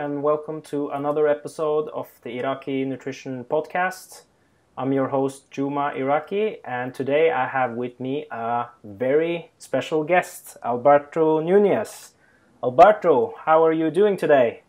And 0.00 0.22
welcome 0.22 0.62
to 0.62 0.88
another 0.88 1.28
episode 1.28 1.90
of 1.90 2.08
the 2.22 2.38
Iraki 2.38 2.86
Nutrition 2.86 3.44
Podcast. 3.44 4.22
I'm 4.78 4.94
your 4.94 5.08
host 5.08 5.50
Juma 5.50 5.92
Iraki, 5.94 6.56
and 6.64 6.94
today 6.94 7.30
I 7.30 7.46
have 7.46 7.72
with 7.72 8.00
me 8.00 8.24
a 8.30 8.68
very 8.82 9.50
special 9.58 10.02
guest, 10.02 10.56
Alberto 10.64 11.40
Nunez. 11.40 12.14
Alberto, 12.64 13.34
how 13.44 13.62
are 13.62 13.74
you 13.74 13.90
doing 13.90 14.16
today? 14.16 14.62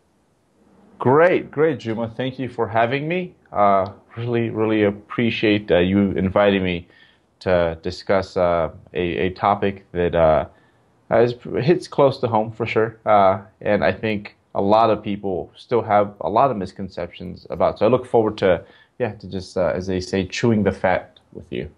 Great, 1.00 1.50
great, 1.50 1.80
Juma. 1.80 2.10
Thank 2.10 2.38
you 2.38 2.50
for 2.50 2.68
having 2.68 3.08
me. 3.08 3.34
Uh, 3.54 3.90
really, 4.18 4.50
really 4.50 4.84
appreciate 4.84 5.72
uh, 5.72 5.78
you 5.78 6.12
inviting 6.12 6.62
me 6.62 6.90
to 7.40 7.78
discuss 7.82 8.36
uh, 8.36 8.70
a, 8.94 9.00
a 9.00 9.30
topic 9.30 9.86
that 9.94 10.14
uh, 10.14 10.48
is, 11.10 11.36
hits 11.62 11.88
close 11.88 12.18
to 12.18 12.28
home 12.28 12.52
for 12.52 12.66
sure. 12.66 13.00
Uh, 13.06 13.40
and 13.62 13.82
I 13.82 13.94
think 13.94 14.36
a 14.56 14.62
lot 14.62 14.90
of 14.90 15.02
people 15.02 15.52
still 15.56 15.82
have 15.82 16.14
a 16.22 16.30
lot 16.30 16.52
of 16.52 16.58
misconceptions 16.58 17.48
about. 17.50 17.80
So 17.80 17.86
I 17.86 17.90
look 17.90 18.06
forward 18.06 18.38
to, 18.40 18.64
yeah, 19.00 19.14
to 19.14 19.28
just, 19.28 19.58
uh, 19.58 19.72
as 19.76 19.88
they 19.88 20.02
say, 20.02 20.26
chewing 20.26 20.64
the 20.64 20.72
fat 20.72 21.20
with 21.34 21.52
you. 21.52 21.70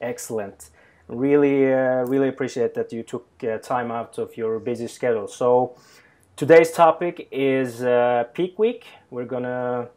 Excellent. 0.00 0.70
Really, 1.08 1.72
uh, 1.72 2.04
really 2.06 2.28
appreciate 2.28 2.74
that 2.74 2.92
you 2.92 3.02
took 3.02 3.26
uh, 3.44 3.58
time 3.58 3.90
out 3.90 4.18
of 4.18 4.36
your 4.36 4.58
busy 4.58 4.86
schedule. 4.86 5.28
So 5.28 5.76
today's 6.36 6.72
topic 6.72 7.28
is 7.30 7.82
uh, 7.82 8.24
peak 8.32 8.58
week. 8.58 8.86
We're 9.10 9.26
gonna 9.26 9.88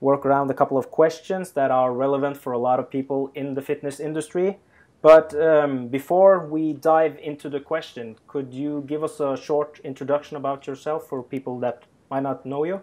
work 0.00 0.26
around 0.26 0.50
a 0.50 0.54
couple 0.54 0.76
of 0.76 0.90
questions 0.90 1.52
that 1.52 1.70
are 1.70 1.92
relevant 1.92 2.36
for 2.36 2.52
a 2.52 2.58
lot 2.58 2.78
of 2.78 2.90
people 2.90 3.30
in 3.34 3.54
the 3.54 3.62
fitness 3.62 4.00
industry. 4.00 4.58
But 5.02 5.34
um, 5.34 5.88
before 5.88 6.46
we 6.46 6.74
dive 6.74 7.18
into 7.20 7.50
the 7.50 7.58
question, 7.58 8.16
could 8.28 8.54
you 8.54 8.84
give 8.86 9.02
us 9.02 9.18
a 9.18 9.36
short 9.36 9.80
introduction 9.82 10.36
about 10.36 10.68
yourself 10.68 11.08
for 11.08 11.24
people 11.24 11.58
that 11.60 11.82
might 12.08 12.22
not 12.22 12.46
know 12.46 12.62
you? 12.62 12.80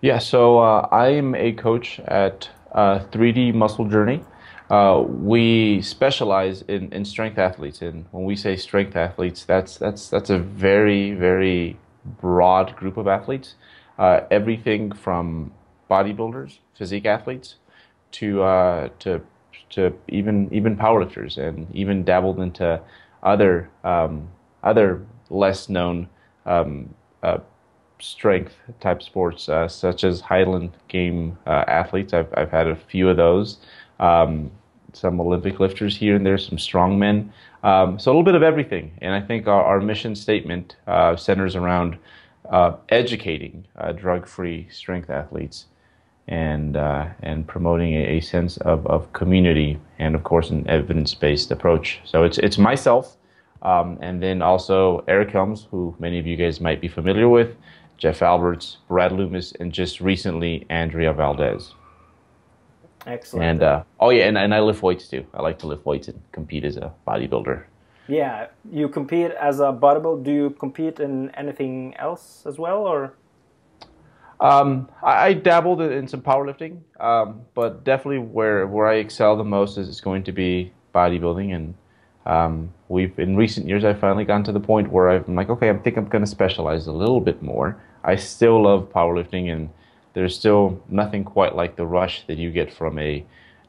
Yeah, 0.00 0.18
so 0.18 0.58
uh, 0.58 0.88
I'm 0.90 1.34
a 1.34 1.52
coach 1.52 2.00
at 2.00 2.48
uh, 2.72 3.00
3D 3.12 3.52
Muscle 3.52 3.84
Journey. 3.84 4.24
Uh, 4.70 5.02
we 5.06 5.82
specialize 5.82 6.62
in, 6.62 6.90
in 6.92 7.04
strength 7.04 7.36
athletes, 7.36 7.82
and 7.82 8.06
when 8.12 8.24
we 8.24 8.34
say 8.34 8.56
strength 8.56 8.96
athletes, 8.96 9.44
that's 9.44 9.76
that's 9.76 10.08
that's 10.08 10.30
a 10.30 10.38
very 10.38 11.12
very 11.12 11.76
broad 12.20 12.76
group 12.76 12.96
of 12.96 13.08
athletes. 13.08 13.56
Uh, 13.98 14.20
everything 14.30 14.92
from 14.92 15.52
bodybuilders, 15.90 16.58
physique 16.72 17.04
athletes, 17.04 17.56
to 18.12 18.42
uh, 18.42 18.88
to 19.00 19.20
to 19.70 19.92
even 20.08 20.52
even 20.52 20.76
powerlifters, 20.76 21.38
and 21.38 21.66
even 21.74 22.04
dabbled 22.04 22.40
into 22.40 22.80
other 23.22 23.70
um, 23.84 24.28
other 24.62 25.04
less 25.28 25.68
known 25.68 26.08
um, 26.46 26.94
uh, 27.22 27.38
strength 28.00 28.54
type 28.80 29.02
sports, 29.02 29.48
uh, 29.48 29.68
such 29.68 30.04
as 30.04 30.20
Highland 30.20 30.76
game 30.88 31.38
uh, 31.46 31.64
athletes. 31.66 32.12
I've 32.12 32.32
I've 32.36 32.50
had 32.50 32.66
a 32.66 32.76
few 32.76 33.08
of 33.08 33.16
those. 33.16 33.58
Um, 33.98 34.50
some 34.92 35.20
Olympic 35.20 35.60
lifters 35.60 35.96
here 35.96 36.16
and 36.16 36.26
there, 36.26 36.38
some 36.38 36.58
strongmen. 36.58 37.30
Um, 37.62 37.98
so 37.98 38.10
a 38.10 38.12
little 38.12 38.24
bit 38.24 38.34
of 38.34 38.42
everything. 38.42 38.92
And 39.00 39.14
I 39.14 39.20
think 39.20 39.46
our, 39.46 39.62
our 39.62 39.80
mission 39.80 40.16
statement 40.16 40.76
uh, 40.86 41.16
centers 41.16 41.56
around 41.56 41.98
uh, 42.48 42.76
educating 42.88 43.66
uh, 43.76 43.92
drug-free 43.92 44.68
strength 44.70 45.10
athletes 45.10 45.66
and 46.30 46.76
uh, 46.76 47.06
and 47.22 47.46
promoting 47.46 47.94
a, 47.94 48.16
a, 48.16 48.20
sense 48.20 48.56
of, 48.58 48.86
of 48.86 49.12
community 49.12 49.78
and 49.98 50.14
of 50.14 50.22
course 50.24 50.50
an 50.50 50.66
evidence-based 50.68 51.50
approach. 51.50 52.00
So 52.04 52.24
it's 52.24 52.38
it's 52.38 52.56
myself 52.56 53.16
um, 53.62 53.98
and 54.00 54.22
then 54.22 54.40
also 54.40 55.04
Eric 55.06 55.30
Helms, 55.30 55.66
who 55.70 55.94
many 55.98 56.18
of 56.18 56.26
you 56.26 56.36
guys 56.36 56.60
might 56.60 56.80
be 56.80 56.88
familiar 56.88 57.28
with, 57.28 57.56
Jeff 57.98 58.22
Alberts, 58.22 58.78
Brad 58.88 59.12
Loomis, 59.12 59.52
and 59.60 59.72
just 59.72 60.00
recently 60.00 60.64
Andrea 60.70 61.12
Valdez. 61.12 61.74
Excellent. 63.06 63.44
And 63.44 63.62
uh, 63.62 63.82
oh 63.98 64.10
yeah, 64.10 64.24
and, 64.24 64.38
and 64.38 64.54
I 64.54 64.60
lift 64.60 64.82
weights 64.82 65.08
too. 65.08 65.26
I 65.34 65.42
like 65.42 65.58
to 65.60 65.66
lift 65.66 65.84
weights 65.84 66.08
and 66.08 66.20
compete 66.32 66.64
as 66.64 66.76
a 66.76 66.92
bodybuilder. 67.06 67.64
Yeah, 68.08 68.48
you 68.70 68.88
compete 68.88 69.30
as 69.32 69.60
a 69.60 69.72
bodybuilder. 69.72 70.24
Do 70.24 70.32
you 70.32 70.50
compete 70.50 71.00
in 71.00 71.30
anything 71.30 71.94
else 71.96 72.44
as 72.46 72.58
well, 72.58 72.86
or? 72.86 73.14
Um, 74.40 74.88
I, 75.02 75.26
I, 75.26 75.32
dabbled 75.34 75.82
in 75.82 76.08
some 76.08 76.22
powerlifting, 76.22 76.80
um, 76.98 77.42
but 77.54 77.84
definitely 77.84 78.20
where 78.20 78.66
where 78.66 78.86
I 78.86 78.94
excel 78.94 79.36
the 79.36 79.44
most 79.44 79.76
is, 79.76 79.86
is 79.86 80.00
going 80.00 80.22
to 80.24 80.32
be 80.32 80.72
bodybuilding. 80.94 81.54
And 81.54 81.74
um, 82.24 82.72
we've 82.88 83.18
in 83.18 83.36
recent 83.36 83.68
years, 83.68 83.84
I've 83.84 84.00
finally 84.00 84.24
gotten 84.24 84.44
to 84.44 84.52
the 84.52 84.60
point 84.60 84.90
where 84.90 85.10
I'm 85.10 85.34
like, 85.34 85.50
okay, 85.50 85.68
I 85.68 85.76
think 85.76 85.98
I'm 85.98 86.06
going 86.06 86.24
to 86.24 86.30
specialize 86.30 86.86
a 86.86 86.92
little 86.92 87.20
bit 87.20 87.42
more. 87.42 87.78
I 88.02 88.16
still 88.16 88.62
love 88.62 88.90
powerlifting 88.90 89.52
and 89.52 89.68
there's 90.14 90.36
still 90.36 90.82
nothing 90.88 91.22
quite 91.22 91.54
like 91.54 91.76
the 91.76 91.86
rush 91.86 92.26
that 92.26 92.38
you 92.38 92.50
get 92.50 92.72
from 92.72 92.98
a 92.98 93.24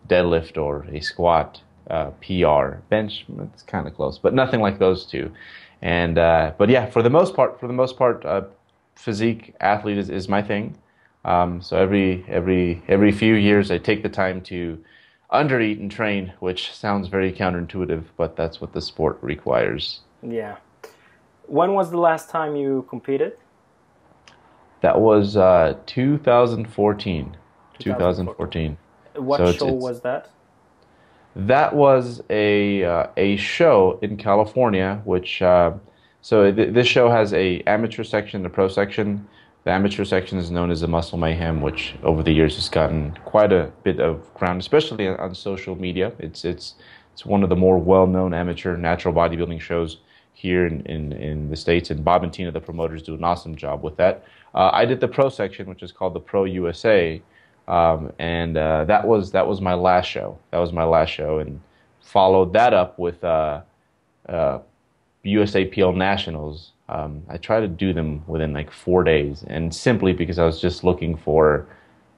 deadlift 0.07 0.57
or 0.57 0.85
a 0.91 1.01
squat 1.01 1.61
uh, 1.89 2.11
PR. 2.21 2.77
Bench, 2.89 3.25
it's 3.53 3.63
kind 3.63 3.87
of 3.87 3.95
close, 3.95 4.17
but 4.17 4.33
nothing 4.33 4.61
like 4.61 4.79
those 4.79 5.05
two. 5.05 5.31
And 5.81 6.17
uh, 6.17 6.53
but 6.57 6.69
yeah, 6.69 6.85
for 6.85 7.01
the 7.01 7.09
most 7.09 7.35
part, 7.35 7.59
for 7.59 7.67
the 7.67 7.73
most 7.73 7.97
part, 7.97 8.25
uh, 8.25 8.43
physique 8.95 9.55
athlete 9.59 9.97
is, 9.97 10.09
is 10.09 10.27
my 10.27 10.41
thing. 10.41 10.77
Um, 11.23 11.61
so 11.61 11.77
every 11.77 12.25
every 12.27 12.81
every 12.87 13.11
few 13.11 13.35
years, 13.35 13.69
I 13.69 13.77
take 13.77 14.01
the 14.03 14.09
time 14.09 14.41
to 14.41 14.83
undereat 15.31 15.79
and 15.79 15.89
train, 15.89 16.33
which 16.39 16.73
sounds 16.73 17.07
very 17.07 17.31
counterintuitive, 17.31 18.05
but 18.17 18.35
that's 18.35 18.59
what 18.59 18.73
the 18.73 18.81
sport 18.81 19.17
requires. 19.21 20.01
Yeah. 20.21 20.57
When 21.47 21.73
was 21.73 21.91
the 21.91 21.97
last 21.97 22.29
time 22.29 22.55
you 22.55 22.85
competed? 22.89 23.37
That 24.81 24.99
was 24.99 25.37
uh, 25.37 25.77
2014. 25.85 27.37
2014. 27.79 28.77
What 29.15 29.37
so 29.37 29.45
show 29.45 29.49
it's, 29.49 29.61
it's, 29.61 29.83
was 29.83 30.01
that? 30.01 30.29
That 31.35 31.75
was 31.75 32.21
a 32.29 32.83
uh, 32.83 33.07
a 33.15 33.37
show 33.37 33.99
in 34.01 34.17
California, 34.17 35.01
which 35.05 35.41
uh, 35.41 35.73
so 36.21 36.51
th- 36.51 36.73
this 36.73 36.87
show 36.87 37.09
has 37.09 37.33
a 37.33 37.61
amateur 37.61 38.03
section 38.03 38.37
and 38.37 38.45
a 38.45 38.49
pro 38.49 38.67
section. 38.67 39.27
The 39.63 39.71
amateur 39.71 40.05
section 40.05 40.39
is 40.39 40.49
known 40.49 40.71
as 40.71 40.81
the 40.81 40.87
Muscle 40.87 41.17
Mayhem, 41.17 41.61
which 41.61 41.95
over 42.03 42.23
the 42.23 42.31
years 42.31 42.55
has 42.55 42.67
gotten 42.69 43.15
quite 43.25 43.51
a 43.51 43.71
bit 43.83 43.99
of 43.99 44.33
ground, 44.33 44.59
especially 44.59 45.07
on 45.07 45.35
social 45.35 45.75
media. 45.75 46.11
It's 46.19 46.45
it's 46.45 46.75
it's 47.13 47.25
one 47.25 47.43
of 47.43 47.49
the 47.49 47.55
more 47.55 47.77
well-known 47.77 48.33
amateur 48.33 48.77
natural 48.77 49.13
bodybuilding 49.13 49.59
shows 49.59 49.97
here 50.33 50.65
in, 50.65 50.81
in, 50.85 51.11
in 51.13 51.49
the 51.49 51.55
states, 51.55 51.91
and 51.91 52.03
Bob 52.03 52.23
and 52.23 52.33
Tina, 52.33 52.51
the 52.51 52.59
promoters, 52.59 53.03
do 53.03 53.13
an 53.13 53.23
awesome 53.23 53.55
job 53.55 53.83
with 53.83 53.97
that. 53.97 54.23
Uh, 54.55 54.71
I 54.73 54.85
did 54.85 54.99
the 54.99 55.07
pro 55.07 55.29
section, 55.29 55.67
which 55.67 55.83
is 55.83 55.91
called 55.91 56.13
the 56.13 56.19
Pro 56.19 56.45
USA, 56.45 57.21
um, 57.67 58.11
and 58.17 58.57
uh, 58.57 58.85
that 58.85 59.05
was 59.07 59.31
that 59.31 59.45
was 59.45 59.61
my 59.61 59.73
last 59.73 60.07
show. 60.07 60.39
That 60.51 60.57
was 60.57 60.73
my 60.73 60.83
last 60.83 61.09
show, 61.09 61.39
and 61.39 61.61
followed 62.01 62.53
that 62.53 62.73
up 62.73 62.97
with 62.97 63.23
uh, 63.23 63.61
USAPL 65.25 65.95
Nationals. 65.95 66.71
Um, 66.89 67.23
I 67.29 67.37
tried 67.37 67.61
to 67.61 67.67
do 67.67 67.93
them 67.93 68.23
within 68.27 68.53
like 68.53 68.71
four 68.71 69.03
days, 69.03 69.43
and 69.47 69.73
simply 69.73 70.13
because 70.13 70.39
I 70.39 70.45
was 70.45 70.59
just 70.59 70.83
looking 70.83 71.15
for 71.15 71.67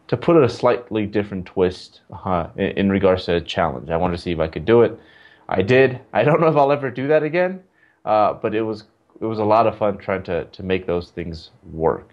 to 0.08 0.18
put 0.18 0.36
it 0.36 0.44
a 0.44 0.50
slightly 0.50 1.06
different 1.06 1.46
twist 1.46 2.02
uh, 2.26 2.48
in, 2.56 2.72
in 2.78 2.90
regards 2.90 3.26
to 3.26 3.36
a 3.36 3.42
challenge. 3.42 3.90
I 3.90 3.98
wanted 3.98 4.18
to 4.18 4.22
see 4.22 4.32
if 4.32 4.40
I 4.40 4.48
could 4.48 4.66
do 4.66 4.82
it. 4.82 5.00
I 5.48 5.62
did. 5.62 6.00
I 6.14 6.24
don't 6.24 6.42
know 6.42 6.48
if 6.48 6.56
I'll 6.56 6.72
ever 6.72 6.90
do 6.90 7.08
that 7.08 7.24
again, 7.24 7.62
uh, 8.06 8.34
but 8.34 8.56
it 8.56 8.62
was 8.62 8.86
it 9.22 9.26
was 9.26 9.40
a 9.40 9.44
lot 9.44 9.68
of 9.68 9.78
fun 9.78 9.98
trying 9.98 10.24
to, 10.24 10.46
to 10.46 10.64
make 10.64 10.86
those 10.86 11.12
things 11.12 11.52
work. 11.72 12.12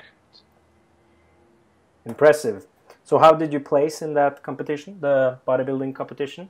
Impressive. 2.04 2.66
So, 3.04 3.18
how 3.18 3.32
did 3.32 3.52
you 3.52 3.60
place 3.60 4.02
in 4.02 4.14
that 4.14 4.42
competition, 4.42 4.98
the 5.00 5.38
bodybuilding 5.46 5.94
competition? 5.94 6.48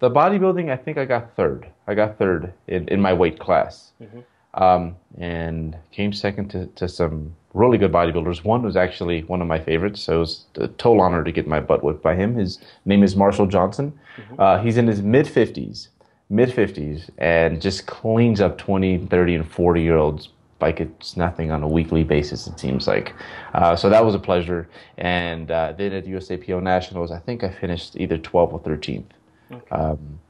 The 0.00 0.10
bodybuilding, 0.10 0.70
I 0.70 0.76
think 0.76 0.96
I 0.96 1.04
got 1.04 1.34
third. 1.34 1.66
I 1.86 1.94
got 1.94 2.18
third 2.18 2.52
in, 2.68 2.86
in 2.88 3.00
my 3.00 3.12
weight 3.12 3.38
class. 3.38 3.92
Mm-hmm. 4.00 4.20
Um, 4.54 4.96
and 5.18 5.76
came 5.92 6.12
second 6.12 6.48
to, 6.50 6.66
to 6.66 6.88
some 6.88 7.34
really 7.52 7.78
good 7.78 7.92
bodybuilders. 7.92 8.44
One 8.44 8.62
was 8.62 8.76
actually 8.76 9.22
one 9.24 9.42
of 9.42 9.48
my 9.48 9.58
favorites, 9.58 10.00
so 10.00 10.16
it 10.16 10.18
was 10.18 10.44
a 10.56 10.68
total 10.68 11.02
honor 11.02 11.22
to 11.22 11.32
get 11.32 11.46
my 11.46 11.60
butt 11.60 11.82
whipped 11.82 12.02
by 12.02 12.14
him. 12.14 12.34
His 12.34 12.58
name 12.84 13.02
is 13.02 13.14
Marshall 13.14 13.46
Johnson. 13.46 13.98
Mm-hmm. 14.16 14.40
Uh, 14.40 14.62
he's 14.62 14.76
in 14.76 14.86
his 14.86 15.02
mid 15.02 15.26
50s, 15.26 15.88
mid 16.30 16.50
50s, 16.50 17.10
and 17.18 17.60
just 17.60 17.86
cleans 17.86 18.40
up 18.40 18.58
20, 18.58 19.06
30, 19.06 19.34
and 19.34 19.50
40 19.50 19.82
year 19.82 19.96
olds 19.96 20.30
like 20.60 20.80
it's 20.80 21.16
nothing 21.16 21.50
on 21.50 21.62
a 21.62 21.68
weekly 21.68 22.02
basis, 22.02 22.46
it 22.46 22.58
seems 22.58 22.88
like. 22.88 23.14
Uh, 23.54 23.76
so 23.76 23.88
that 23.88 24.04
was 24.04 24.14
a 24.14 24.18
pleasure. 24.18 24.68
And 24.96 25.50
uh, 25.50 25.72
then 25.72 25.92
at 25.92 26.04
USAPL 26.04 26.62
Nationals, 26.62 27.12
I 27.12 27.18
think 27.18 27.44
I 27.44 27.50
finished 27.50 27.94
either 27.96 28.18
12th 28.18 28.52
or 28.52 28.60
13th. 28.60 29.04
Okay. 29.50 29.70
Um, 29.74 30.20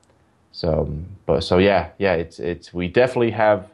so, 0.53 0.93
but 1.27 1.43
so 1.45 1.59
yeah, 1.59 1.91
yeah, 1.99 2.15
it's 2.15 2.39
it's 2.39 2.73
we 2.73 2.89
definitely 2.89 3.31
have 3.31 3.71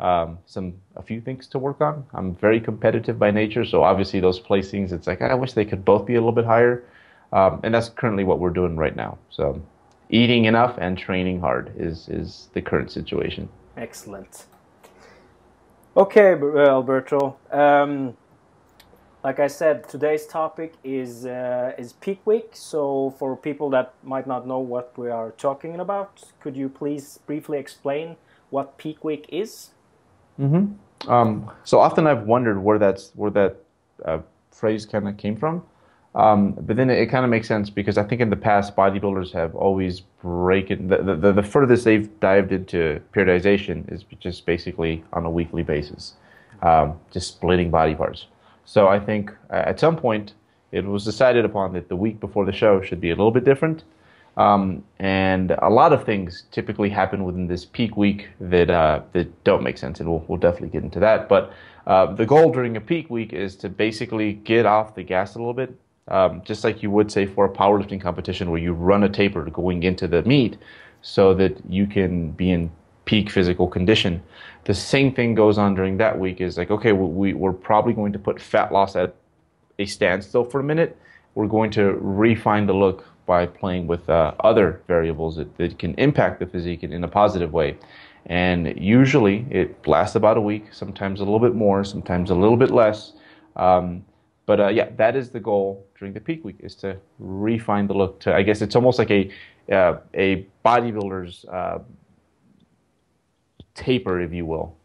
um, 0.00 0.38
some 0.46 0.74
a 0.96 1.02
few 1.02 1.20
things 1.20 1.46
to 1.48 1.58
work 1.58 1.80
on. 1.80 2.04
I'm 2.14 2.34
very 2.34 2.60
competitive 2.60 3.18
by 3.18 3.30
nature, 3.30 3.64
so 3.64 3.82
obviously 3.82 4.20
those 4.20 4.40
placings, 4.40 4.92
it's 4.92 5.06
like 5.06 5.22
I 5.22 5.34
wish 5.34 5.52
they 5.52 5.64
could 5.64 5.84
both 5.84 6.06
be 6.06 6.14
a 6.14 6.18
little 6.18 6.32
bit 6.32 6.44
higher, 6.44 6.84
um, 7.32 7.60
and 7.62 7.74
that's 7.74 7.88
currently 7.88 8.24
what 8.24 8.38
we're 8.40 8.50
doing 8.50 8.76
right 8.76 8.96
now. 8.96 9.18
So, 9.30 9.60
eating 10.10 10.46
enough 10.46 10.76
and 10.78 10.98
training 10.98 11.40
hard 11.40 11.72
is 11.76 12.08
is 12.08 12.48
the 12.54 12.62
current 12.62 12.90
situation. 12.90 13.48
Excellent. 13.76 14.46
Okay, 15.96 16.32
Alberto. 16.32 17.36
Um, 17.52 18.16
like 19.24 19.40
I 19.40 19.46
said, 19.46 19.88
today's 19.88 20.26
topic 20.26 20.74
is 20.84 21.24
uh, 21.24 21.72
is 21.78 21.94
peak 21.94 22.20
week. 22.26 22.50
So 22.52 23.14
for 23.18 23.34
people 23.36 23.70
that 23.70 23.94
might 24.02 24.26
not 24.26 24.46
know 24.46 24.58
what 24.58 24.96
we 24.98 25.08
are 25.10 25.30
talking 25.32 25.80
about, 25.80 26.22
could 26.40 26.54
you 26.54 26.68
please 26.68 27.18
briefly 27.26 27.58
explain 27.58 28.16
what 28.50 28.76
peak 28.76 29.02
week 29.02 29.24
is? 29.30 29.70
Mm-hmm. 30.38 31.10
Um, 31.10 31.50
so 31.64 31.80
often 31.80 32.06
I've 32.06 32.24
wondered 32.24 32.62
where 32.62 32.78
that's 32.78 33.12
where 33.14 33.30
that 33.30 33.56
uh, 34.04 34.18
phrase 34.50 34.84
kind 34.84 35.08
of 35.08 35.16
came 35.16 35.36
from. 35.36 35.64
Um, 36.14 36.52
but 36.52 36.76
then 36.76 36.90
it, 36.90 36.98
it 36.98 37.06
kind 37.06 37.24
of 37.24 37.30
makes 37.30 37.48
sense 37.48 37.70
because 37.70 37.98
I 37.98 38.04
think 38.04 38.20
in 38.20 38.30
the 38.30 38.36
past 38.36 38.76
bodybuilders 38.76 39.32
have 39.32 39.54
always 39.56 40.00
breaking 40.22 40.86
the, 40.86 40.98
the, 40.98 41.32
the 41.32 41.42
furthest 41.42 41.84
they've 41.84 42.08
dived 42.20 42.52
into 42.52 43.00
periodization 43.12 43.90
is 43.90 44.04
just 44.20 44.46
basically 44.46 45.02
on 45.12 45.24
a 45.24 45.30
weekly 45.30 45.64
basis, 45.64 46.14
um, 46.62 47.00
just 47.10 47.28
splitting 47.28 47.70
body 47.70 47.96
parts. 47.96 48.26
So 48.64 48.88
I 48.88 48.98
think 48.98 49.30
uh, 49.50 49.62
at 49.66 49.80
some 49.80 49.96
point 49.96 50.34
it 50.72 50.84
was 50.84 51.04
decided 51.04 51.44
upon 51.44 51.72
that 51.74 51.88
the 51.88 51.96
week 51.96 52.18
before 52.20 52.44
the 52.44 52.52
show 52.52 52.80
should 52.82 53.00
be 53.00 53.10
a 53.10 53.14
little 53.14 53.30
bit 53.30 53.44
different. 53.44 53.84
Um, 54.36 54.82
and 54.98 55.52
a 55.62 55.70
lot 55.70 55.92
of 55.92 56.04
things 56.04 56.44
typically 56.50 56.90
happen 56.90 57.22
within 57.22 57.46
this 57.46 57.64
peak 57.64 57.96
week 57.96 58.28
that 58.40 58.68
uh, 58.68 59.02
that 59.12 59.44
don't 59.44 59.62
make 59.62 59.78
sense, 59.78 60.00
and 60.00 60.08
we'll, 60.08 60.24
we'll 60.26 60.40
definitely 60.40 60.70
get 60.70 60.82
into 60.82 60.98
that. 60.98 61.28
But 61.28 61.52
uh, 61.86 62.12
the 62.14 62.26
goal 62.26 62.50
during 62.50 62.76
a 62.76 62.80
peak 62.80 63.10
week 63.10 63.32
is 63.32 63.54
to 63.56 63.68
basically 63.68 64.32
get 64.32 64.66
off 64.66 64.96
the 64.96 65.04
gas 65.04 65.36
a 65.36 65.38
little 65.38 65.54
bit, 65.54 65.78
um, 66.08 66.42
just 66.44 66.64
like 66.64 66.82
you 66.82 66.90
would 66.90 67.12
say 67.12 67.26
for 67.26 67.44
a 67.44 67.48
powerlifting 67.48 68.00
competition 68.00 68.50
where 68.50 68.60
you 68.60 68.72
run 68.72 69.04
a 69.04 69.08
taper 69.08 69.44
going 69.44 69.84
into 69.84 70.08
the 70.08 70.22
meet, 70.22 70.56
so 71.00 71.32
that 71.34 71.56
you 71.68 71.86
can 71.86 72.32
be 72.32 72.50
in 72.50 72.72
peak 73.04 73.30
physical 73.30 73.68
condition. 73.68 74.22
The 74.64 74.74
same 74.74 75.12
thing 75.14 75.34
goes 75.34 75.58
on 75.58 75.74
during 75.74 75.98
that 75.98 76.18
week 76.18 76.40
is 76.40 76.56
like, 76.56 76.70
okay, 76.70 76.92
we, 76.92 77.34
we're 77.34 77.52
probably 77.52 77.92
going 77.92 78.12
to 78.12 78.18
put 78.18 78.40
fat 78.40 78.72
loss 78.72 78.96
at 78.96 79.14
a 79.78 79.84
standstill 79.84 80.44
for 80.44 80.60
a 80.60 80.64
minute. 80.64 80.96
We're 81.34 81.48
going 81.48 81.70
to 81.72 81.98
refine 82.00 82.66
the 82.66 82.74
look 82.74 83.04
by 83.26 83.46
playing 83.46 83.86
with 83.86 84.08
uh, 84.08 84.32
other 84.40 84.82
variables 84.86 85.36
that, 85.36 85.56
that 85.56 85.78
can 85.78 85.94
impact 85.94 86.40
the 86.40 86.46
physique 86.46 86.82
in, 86.82 86.92
in, 86.92 87.04
a 87.04 87.08
positive 87.08 87.52
way. 87.52 87.76
And 88.26 88.78
usually 88.78 89.46
it 89.50 89.86
lasts 89.86 90.16
about 90.16 90.36
a 90.36 90.40
week, 90.40 90.72
sometimes 90.72 91.20
a 91.20 91.24
little 91.24 91.40
bit 91.40 91.54
more, 91.54 91.84
sometimes 91.84 92.30
a 92.30 92.34
little 92.34 92.56
bit 92.56 92.70
less. 92.70 93.12
Um, 93.56 94.04
but 94.46 94.60
uh, 94.60 94.68
yeah, 94.68 94.90
that 94.96 95.16
is 95.16 95.30
the 95.30 95.40
goal 95.40 95.86
during 95.98 96.12
the 96.12 96.20
peak 96.20 96.44
week 96.44 96.56
is 96.60 96.74
to 96.76 96.98
refine 97.18 97.86
the 97.86 97.94
look. 97.94 98.20
To 98.20 98.34
I 98.34 98.42
guess 98.42 98.60
it's 98.60 98.76
almost 98.76 98.98
like 98.98 99.10
a 99.10 99.30
uh, 99.72 99.98
a 100.12 100.46
bodybuilder's 100.64 101.46
uh, 101.46 101.78
taper, 103.74 104.20
if 104.20 104.32
you 104.32 104.46
will. 104.46 104.76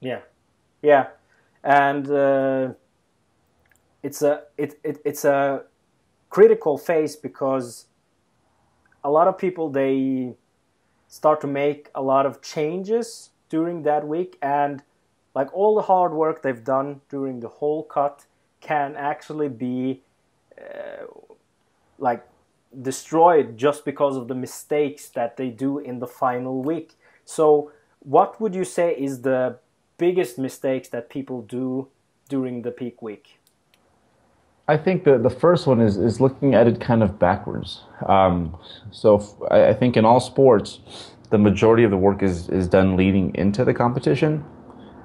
Yeah, 0.00 0.20
yeah, 0.82 1.08
and 1.62 2.10
uh, 2.10 2.72
it's 4.02 4.22
a 4.22 4.42
it, 4.56 4.78
it 4.82 5.00
it's 5.04 5.24
a 5.24 5.62
critical 6.30 6.78
phase 6.78 7.16
because 7.16 7.86
a 9.04 9.10
lot 9.10 9.28
of 9.28 9.36
people 9.36 9.70
they 9.70 10.34
start 11.08 11.40
to 11.40 11.46
make 11.46 11.90
a 11.94 12.00
lot 12.00 12.24
of 12.24 12.40
changes 12.40 13.30
during 13.48 13.82
that 13.82 14.06
week. 14.06 14.38
And 14.40 14.82
like 15.34 15.52
all 15.52 15.74
the 15.74 15.82
hard 15.82 16.12
work 16.12 16.42
they've 16.42 16.64
done 16.64 17.00
during 17.10 17.40
the 17.40 17.48
whole 17.48 17.82
cut 17.82 18.24
can 18.60 18.94
actually 18.96 19.48
be 19.48 20.02
uh, 20.58 21.06
like 21.98 22.24
destroyed 22.82 23.58
just 23.58 23.84
because 23.84 24.16
of 24.16 24.28
the 24.28 24.34
mistakes 24.34 25.08
that 25.08 25.36
they 25.36 25.48
do 25.48 25.78
in 25.78 25.98
the 25.98 26.06
final 26.06 26.62
week 26.62 26.94
so, 27.30 27.70
what 28.00 28.40
would 28.40 28.56
you 28.56 28.64
say 28.64 28.92
is 28.92 29.22
the 29.22 29.56
biggest 29.98 30.36
mistakes 30.36 30.88
that 30.88 31.08
people 31.08 31.42
do 31.42 31.86
during 32.28 32.62
the 32.62 32.72
peak 32.72 33.00
week? 33.02 33.38
I 34.66 34.76
think 34.76 35.04
the, 35.04 35.16
the 35.16 35.30
first 35.30 35.68
one 35.68 35.80
is, 35.80 35.96
is 35.96 36.20
looking 36.20 36.56
at 36.56 36.66
it 36.66 36.80
kind 36.80 37.04
of 37.04 37.20
backwards. 37.20 37.84
Um, 38.04 38.56
so, 38.90 39.10
I 39.48 39.74
think 39.74 39.96
in 39.96 40.04
all 40.04 40.18
sports, 40.18 40.80
the 41.30 41.38
majority 41.38 41.84
of 41.84 41.92
the 41.92 41.96
work 41.96 42.20
is, 42.24 42.48
is 42.48 42.66
done 42.66 42.96
leading 42.96 43.32
into 43.36 43.64
the 43.64 43.74
competition. 43.74 44.44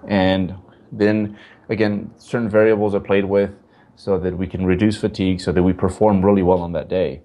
And 0.07 0.55
then, 0.91 1.37
again, 1.69 2.11
certain 2.17 2.49
variables 2.49 2.95
are 2.95 2.99
played 2.99 3.25
with 3.25 3.51
so 3.95 4.17
that 4.17 4.35
we 4.35 4.47
can 4.47 4.65
reduce 4.65 4.97
fatigue, 4.97 5.41
so 5.41 5.51
that 5.51 5.61
we 5.61 5.73
perform 5.73 6.25
really 6.25 6.41
well 6.41 6.61
on 6.61 6.71
that 6.71 6.89
day. 6.89 7.21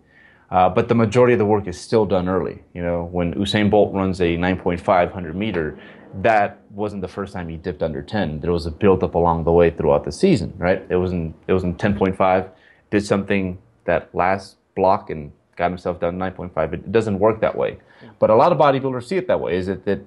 Uh, 0.50 0.68
but 0.68 0.88
the 0.88 0.94
majority 0.94 1.32
of 1.32 1.38
the 1.38 1.46
work 1.46 1.68
is 1.68 1.80
still 1.80 2.04
done 2.04 2.28
early. 2.28 2.62
You 2.74 2.82
know, 2.82 3.08
when 3.12 3.34
Usain 3.34 3.70
Bolt 3.70 3.94
runs 3.94 4.20
a 4.20 4.36
9.500 4.36 5.34
meter, 5.34 5.78
that 6.22 6.60
wasn't 6.70 7.02
the 7.02 7.08
first 7.08 7.32
time 7.32 7.48
he 7.48 7.56
dipped 7.56 7.82
under 7.82 8.02
10. 8.02 8.40
There 8.40 8.50
was 8.50 8.66
a 8.66 8.70
build 8.70 9.04
up 9.04 9.14
along 9.14 9.44
the 9.44 9.52
way 9.52 9.70
throughout 9.70 10.04
the 10.04 10.10
season, 10.10 10.52
right? 10.58 10.84
It 10.88 10.96
wasn't 10.96 11.36
it 11.46 11.52
wasn't 11.52 11.78
10.5. 11.78 12.50
Did 12.90 13.06
something 13.06 13.58
that 13.84 14.12
last 14.12 14.56
block 14.74 15.10
and 15.10 15.30
got 15.54 15.70
himself 15.70 16.00
down 16.00 16.18
9.5. 16.18 16.72
It 16.72 16.90
doesn't 16.90 17.18
work 17.18 17.40
that 17.40 17.56
way. 17.56 17.78
But 18.18 18.30
a 18.30 18.34
lot 18.34 18.50
of 18.50 18.58
bodybuilders 18.58 19.04
see 19.04 19.16
it 19.16 19.28
that 19.28 19.40
way. 19.40 19.56
Is 19.56 19.68
it 19.68 19.84
that 19.84 20.00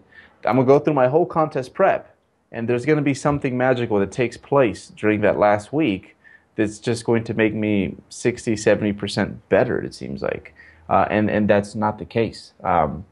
I'm 0.45 0.57
gonna 0.57 0.67
go 0.67 0.79
through 0.79 0.95
my 0.95 1.07
whole 1.07 1.25
contest 1.25 1.73
prep, 1.73 2.13
and 2.51 2.67
there's 2.67 2.85
gonna 2.85 3.01
be 3.01 3.13
something 3.13 3.57
magical 3.57 3.97
that 3.99 4.11
takes 4.11 4.35
place 4.35 4.89
during 4.89 5.21
that 5.21 5.39
last 5.39 5.71
week 5.71 6.17
that's 6.55 6.79
just 6.79 7.05
going 7.05 7.23
to 7.25 7.33
make 7.33 7.53
me 7.53 7.95
60, 8.09 8.53
70% 8.53 9.37
better, 9.49 9.81
it 9.81 9.93
seems 9.93 10.21
like. 10.21 10.53
Uh, 10.89 11.05
and, 11.09 11.29
and 11.29 11.49
that's 11.49 11.75
not 11.75 11.97
the 11.97 12.05
case. 12.05 12.53
Um, 12.63 13.05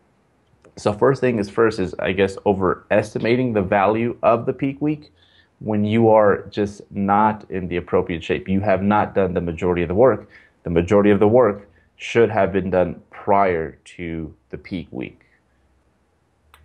so 0.78 0.94
first 0.94 1.22
thing 1.22 1.40
is 1.40 1.50
first 1.50 1.80
is, 1.80 1.94
I 2.00 2.12
guess, 2.12 2.38
overestimating 2.46 3.54
the 3.54 3.62
value 3.62 4.18
of 4.24 4.46
the 4.46 4.54
peak 4.54 4.82
week 4.82 5.12
when 5.60 5.86
you 5.86 6.10
are 6.10 6.44
just 6.50 6.82
not 6.92 7.50
in 7.50 7.68
the 7.68 7.78
appropriate 7.78 8.24
shape. 8.24 8.48
You 8.48 8.62
have 8.62 8.82
not 8.82 9.16
done 9.16 9.34
the 9.34 9.42
majority 9.42 9.84
of 9.84 9.90
the 9.90 9.96
work. 9.96 10.30
The 10.64 10.70
majority 10.70 11.12
of 11.12 11.20
the 11.20 11.28
work 11.28 11.70
should 11.98 12.30
have 12.30 12.52
been 12.52 12.70
done 12.70 13.02
prior 13.12 13.78
to 13.86 14.34
the 14.50 14.58
peak 14.58 14.88
week. 14.92 15.22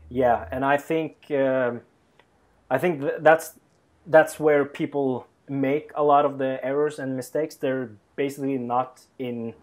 Yeah, 0.08 0.46
and 0.50 0.64
I 0.64 0.76
think 0.76 1.31
um, 1.31 1.81
I 2.70 2.79
think 2.79 3.00
th- 3.00 3.14
that's 3.20 3.55
that's 4.06 4.38
where 4.40 4.64
people 4.64 5.26
make 5.48 5.90
a 5.94 6.03
lot 6.03 6.24
of 6.24 6.38
the 6.38 6.58
errors 6.65 6.98
and 6.98 7.17
mistakes, 7.17 7.55
they're 7.55 7.91
basically 8.17 8.58
not 8.58 9.03
in 9.19 9.55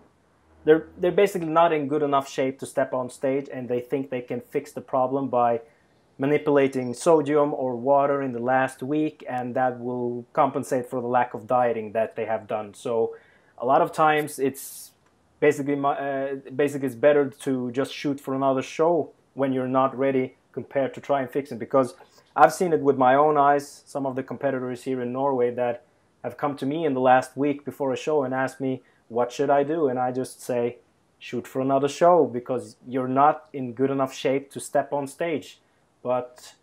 they're 0.66 0.88
they're 0.98 1.12
basically 1.12 1.48
not 1.48 1.74
in 1.74 1.88
good 1.88 2.04
enough 2.04 2.30
shape 2.30 2.60
to 2.60 2.66
step 2.66 2.94
on 2.94 3.10
stage 3.10 3.50
and 3.52 3.68
they 3.68 3.80
think 3.80 4.10
they 4.10 4.22
can 4.22 4.40
fix 4.40 4.72
the 4.72 4.82
problem 4.82 5.28
by 5.28 5.62
manipulating 6.18 6.94
sodium 6.94 7.54
or 7.54 7.76
water 7.76 8.22
in 8.22 8.34
the 8.34 8.40
last 8.40 8.84
week 8.84 9.26
and 9.28 9.56
that 9.56 9.80
will 9.80 10.26
compensate 10.34 10.90
for 10.90 11.02
the 11.02 11.08
lack 11.08 11.34
of 11.34 11.48
dieting 11.48 11.92
that 11.92 12.16
they 12.16 12.26
have 12.26 12.48
done. 12.48 12.74
So 12.74 13.16
a 13.58 13.66
lot 13.66 13.82
of 13.82 13.92
times 13.92 14.40
it's 14.40 14.92
basically 15.40 15.78
uh, 15.84 16.36
basically 16.56 16.88
it's 16.88 16.96
better 16.96 17.30
to 17.30 17.72
just 17.72 17.94
shoot 17.94 18.20
for 18.20 18.34
another 18.34 18.62
show 18.62 19.12
when 19.34 19.52
you're 19.52 19.68
not 19.68 19.98
ready 19.98 20.36
compared 20.54 20.94
to 20.94 21.02
try 21.02 21.22
and 21.22 21.30
fix 21.30 21.52
it 21.52 21.60
because 21.60 21.96
I've 22.36 22.54
seen 22.54 22.74
it 22.74 22.82
with 22.82 22.98
my 22.98 23.16
own 23.16 23.38
eyes. 23.38 23.84
Some 23.86 24.06
of 24.06 24.16
the 24.16 24.24
competitors 24.24 24.84
here 24.84 25.02
in 25.02 25.14
Norway 25.14 25.52
that 25.52 25.86
have 26.24 26.38
come 26.38 26.56
to 26.58 26.66
me 26.66 26.86
in 26.86 26.94
the 26.94 27.00
last 27.00 27.38
week 27.38 27.64
before 27.66 27.94
a 27.94 27.98
show 27.98 28.24
and 28.24 28.34
asked 28.34 28.60
me, 28.60 28.82
What 29.08 29.32
should 29.32 29.50
I 29.50 29.64
do? 29.64 29.88
And 29.88 30.00
I 30.00 30.12
just 30.12 30.42
say, 30.42 30.78
Shoot 31.20 31.48
for 31.48 31.62
another 31.62 31.88
show 31.88 32.26
because 32.26 32.76
you're 32.88 33.08
not 33.08 33.46
in 33.54 33.74
good 33.74 33.92
enough 33.92 34.14
shape 34.14 34.52
to 34.52 34.60
step 34.60 34.92
on 34.92 35.08
stage. 35.08 35.62
But 36.02 36.56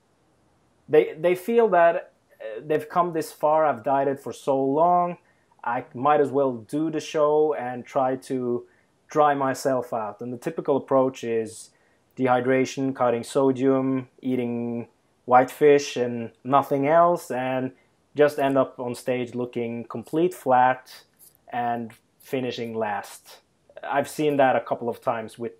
they, 0.88 1.14
they 1.18 1.34
feel 1.34 1.68
that 1.68 2.12
uh, 2.40 2.60
they've 2.66 2.88
come 2.88 3.12
this 3.12 3.32
far, 3.32 3.64
I've 3.64 3.84
dieted 3.84 4.20
for 4.20 4.32
so 4.32 4.62
long, 4.62 5.16
I 5.62 5.84
might 5.94 6.20
as 6.20 6.30
well 6.30 6.52
do 6.52 6.90
the 6.90 7.00
show 7.00 7.54
and 7.54 7.86
try 7.86 8.16
to 8.16 8.66
dry 9.08 9.34
myself 9.34 9.92
out. 9.92 10.20
And 10.20 10.32
the 10.32 10.38
typical 10.38 10.76
approach 10.76 11.24
is 11.24 11.70
dehydration, 12.16 12.94
cutting 12.94 13.22
sodium, 13.22 14.08
eating 14.20 14.88
white 15.30 15.50
fish 15.50 15.96
and 15.96 16.32
nothing 16.42 16.88
else 16.88 17.30
and 17.30 17.70
just 18.16 18.40
end 18.40 18.58
up 18.58 18.80
on 18.80 18.96
stage 18.96 19.32
looking 19.32 19.84
complete 19.84 20.34
flat 20.34 21.04
and 21.52 21.92
finishing 22.18 22.74
last. 22.74 23.38
I've 23.84 24.08
seen 24.08 24.38
that 24.38 24.56
a 24.56 24.60
couple 24.60 24.88
of 24.88 25.00
times 25.00 25.38
with 25.38 25.52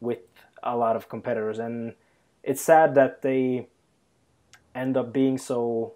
with 0.00 0.18
a 0.64 0.76
lot 0.76 0.96
of 0.96 1.08
competitors 1.08 1.60
and 1.60 1.94
it's 2.42 2.60
sad 2.60 2.96
that 2.96 3.22
they 3.22 3.68
end 4.74 4.96
up 4.96 5.12
being 5.12 5.38
so 5.38 5.92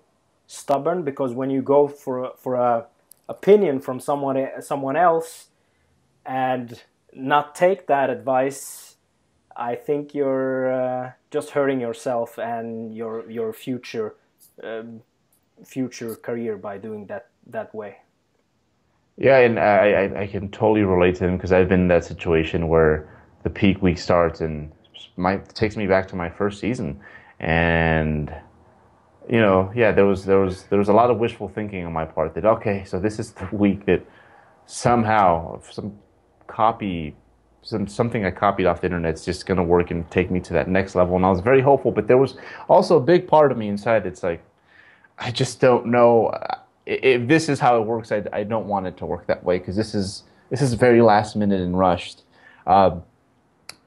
stubborn 0.47 1.03
because 1.03 1.33
when 1.35 1.51
you 1.51 1.63
go 1.63 1.89
for 1.89 2.33
for 2.39 2.55
a 2.55 2.87
opinion 3.29 3.81
from 3.81 3.99
someone 3.99 4.37
someone 4.61 4.95
else 4.95 5.49
and 6.25 6.85
not 7.13 7.57
take 7.57 7.89
that 7.89 8.09
advice 8.09 8.86
I 9.59 9.75
think 9.75 10.15
you're 10.15 10.73
uh, 10.73 11.13
just 11.31 11.51
hurting 11.51 11.81
yourself 11.81 12.39
and 12.39 12.95
your 12.95 13.31
your 13.31 13.53
future 13.53 14.15
um, 14.63 15.01
future 15.65 16.15
career 16.17 16.57
by 16.57 16.79
doing 16.79 17.07
that 17.07 17.29
that 17.47 17.75
way. 17.75 17.97
Yeah, 19.19 19.39
and 19.39 19.59
I, 19.59 20.25
I, 20.25 20.27
can 20.27 20.51
totally 20.51 20.83
relate 20.83 21.15
to 21.17 21.25
him 21.25 21.39
because 21.39 21.51
I've 21.51 21.71
been 21.71 21.81
in 21.81 21.89
that 21.89 22.05
situation 22.05 22.69
where 22.69 23.09
the 23.45 23.51
peak 23.51 23.81
week 23.81 23.97
starts 23.97 24.43
and 24.43 24.71
my 25.17 25.39
takes 25.55 25.75
me 25.75 25.87
back 25.87 26.07
to 26.09 26.17
my 26.17 26.29
first 26.29 26.61
season, 26.61 27.01
and 27.41 28.35
you 29.29 29.41
know, 29.41 29.73
yeah, 29.75 29.91
there 29.93 30.05
was 30.05 30.27
there 30.27 30.41
was 30.41 30.65
there 30.65 30.79
was 30.79 30.89
a 30.89 30.93
lot 30.93 31.11
of 31.11 31.19
wishful 31.19 31.49
thinking 31.49 31.87
on 31.87 31.95
my 31.95 32.05
part 32.05 32.35
that 32.35 32.45
okay, 32.45 32.85
so 32.85 33.01
this 33.01 33.19
is 33.19 33.33
the 33.33 33.49
week 33.53 33.87
that 33.87 34.05
somehow 34.67 35.61
some 35.63 35.99
copy 36.47 37.15
some 37.67 37.89
something 37.89 38.25
I 38.25 38.31
copied 38.31 38.67
off 38.67 38.81
the 38.81 38.87
internet 38.87 39.15
is 39.15 39.25
just 39.25 39.45
going 39.45 39.57
to 39.57 39.65
work 39.65 39.91
and 39.91 40.09
take 40.11 40.31
me 40.31 40.39
to 40.41 40.53
that 40.53 40.69
next 40.69 40.95
level. 40.95 41.17
And 41.17 41.27
I 41.27 41.31
was 41.31 41.41
very 41.41 41.61
hopeful, 41.61 41.91
but 41.91 42.07
there 42.07 42.17
was 42.17 42.37
also 42.69 42.97
a 42.97 43.01
big 43.01 43.27
part 43.27 43.51
of 43.51 43.59
me 43.59 43.67
inside 43.69 44.05
that's 44.05 44.23
like, 44.23 44.43
I 45.19 45.33
just 45.33 45.61
don't 45.61 45.87
know 45.87 46.33
if 46.87 47.27
this 47.27 47.49
is 47.49 47.59
how 47.59 47.81
it 47.81 47.87
works. 47.87 48.13
I, 48.13 48.23
I 48.33 48.45
don't 48.45 48.67
want 48.67 48.87
it 48.87 48.97
to 48.99 49.07
work 49.07 49.27
that 49.27 49.43
way 49.43 49.59
because 49.59 49.75
this 49.75 49.95
is 49.95 50.23
this 50.49 50.63
is 50.63 50.75
very 50.75 51.03
last 51.03 51.35
minute 51.35 51.61
and 51.61 51.77
rushed. 51.77 52.23
Um, 52.69 53.03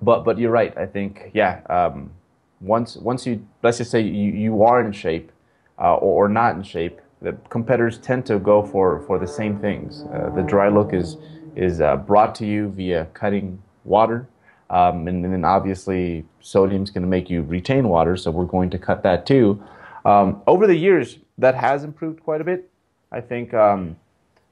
but 0.01 0.25
but 0.25 0.38
you're 0.38 0.51
right. 0.51 0.77
I 0.77 0.86
think 0.86 1.31
yeah. 1.33 1.62
Um, 1.69 2.12
once 2.59 2.98
once 2.98 3.25
you 3.25 3.48
let's 3.63 3.77
just 3.77 3.91
say 3.91 4.01
you, 4.01 4.31
you 4.33 4.63
are 4.63 4.83
in 4.83 4.91
shape 4.91 5.31
uh, 5.79 5.95
or, 5.95 6.25
or, 6.25 6.27
not 6.27 6.55
in 6.57 6.63
shape, 6.63 7.00
the 7.21 7.31
competitors 7.50 7.98
tend 8.00 8.25
to 8.25 8.38
go 8.38 8.62
for, 8.62 9.00
for 9.07 9.17
the 9.17 9.25
same 9.25 9.57
things. 9.57 10.03
Uh, 10.13 10.29
the 10.36 10.41
dry 10.43 10.67
look 10.67 10.93
is 10.93 11.15
is 11.55 11.79
uh, 11.79 11.95
brought 11.95 12.36
to 12.36 12.45
you 12.45 12.69
via 12.69 13.05
cutting 13.13 13.62
water, 13.89 14.27
um, 14.69 15.08
and, 15.08 15.25
and, 15.25 15.34
then 15.34 15.43
obviously 15.43 16.24
sodium 16.39 16.84
is 16.84 16.91
going 16.91 17.01
to 17.01 17.10
make 17.10 17.29
you 17.29 17.41
retain 17.41 17.89
water, 17.89 18.15
so 18.15 18.31
we're 18.31 18.46
going 18.46 18.69
to 18.69 18.77
cut 18.77 19.03
that 19.03 19.25
too. 19.25 19.62
Um, 20.05 20.41
over 20.48 20.67
the 20.67 20.75
years, 20.75 21.17
that 21.38 21.55
has 21.55 21.84
improved 21.84 22.24
quite 22.24 22.39
a 22.39 22.43
bit. 22.43 22.69
I 23.12 23.22
think 23.22 23.53
um, 23.53 23.98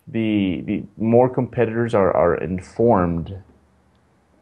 the 0.08 0.62
the 0.66 0.84
more 0.98 1.30
competitors 1.30 1.94
are, 1.94 2.12
are 2.16 2.36
informed 2.36 3.38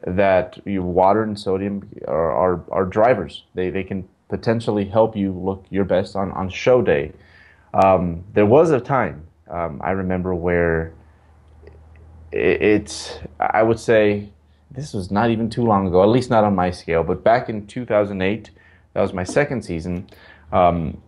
that 0.06 0.60
your 0.66 0.84
water 0.84 1.24
and 1.24 1.40
sodium 1.40 1.90
are, 2.08 2.32
are, 2.32 2.64
are 2.72 2.86
drivers. 2.86 3.44
They, 3.56 3.70
they 3.70 3.84
can 3.84 4.08
potentially 4.30 4.86
help 4.86 5.16
you 5.16 5.32
look 5.32 5.66
your 5.70 5.86
best 5.86 6.16
on, 6.16 6.32
on 6.32 6.50
show 6.50 6.82
day. 6.82 7.12
Um, 7.74 8.24
there 8.34 8.46
was 8.46 8.72
a 8.72 8.80
time, 8.80 9.28
um, 9.50 9.82
I 9.84 9.92
remember, 9.92 10.34
where 10.34 10.94
it, 12.32 12.62
it's, 12.62 13.20
I 13.40 13.64
would 13.64 13.80
say, 13.80 14.30
this 14.76 14.94
was 14.94 15.12
not 15.12 15.30
even 15.30 15.50
too 15.50 15.64
long 15.64 15.88
ago, 15.88 16.04
at 16.04 16.10
least 16.10 16.30
not 16.30 16.44
on 16.44 16.56
my 16.56 16.72
scale, 16.72 17.04
but 17.04 17.24
back 17.24 17.50
in 17.50 17.66
2008, 17.68 18.50
that 18.94 19.02
was 19.02 19.14
my 19.14 19.24
second 19.24 19.64
season. 19.64 20.08
Um, 20.52 21.02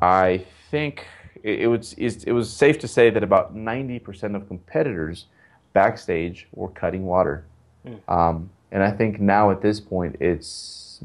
I 0.00 0.44
think 0.70 1.06
it, 1.42 1.60
it, 1.60 1.66
was, 1.66 1.92
it 1.94 2.32
was 2.32 2.52
safe 2.52 2.78
to 2.80 2.88
say 2.88 3.10
that 3.10 3.22
about 3.22 3.54
90% 3.54 4.34
of 4.34 4.46
competitors 4.48 5.26
backstage 5.72 6.48
were 6.52 6.68
cutting 6.68 7.04
water. 7.04 7.44
Mm. 7.86 8.08
Um, 8.08 8.50
and 8.72 8.82
I 8.82 8.90
think 8.90 9.20
now 9.20 9.50
at 9.50 9.60
this 9.60 9.80
point, 9.80 10.16
it's 10.20 11.00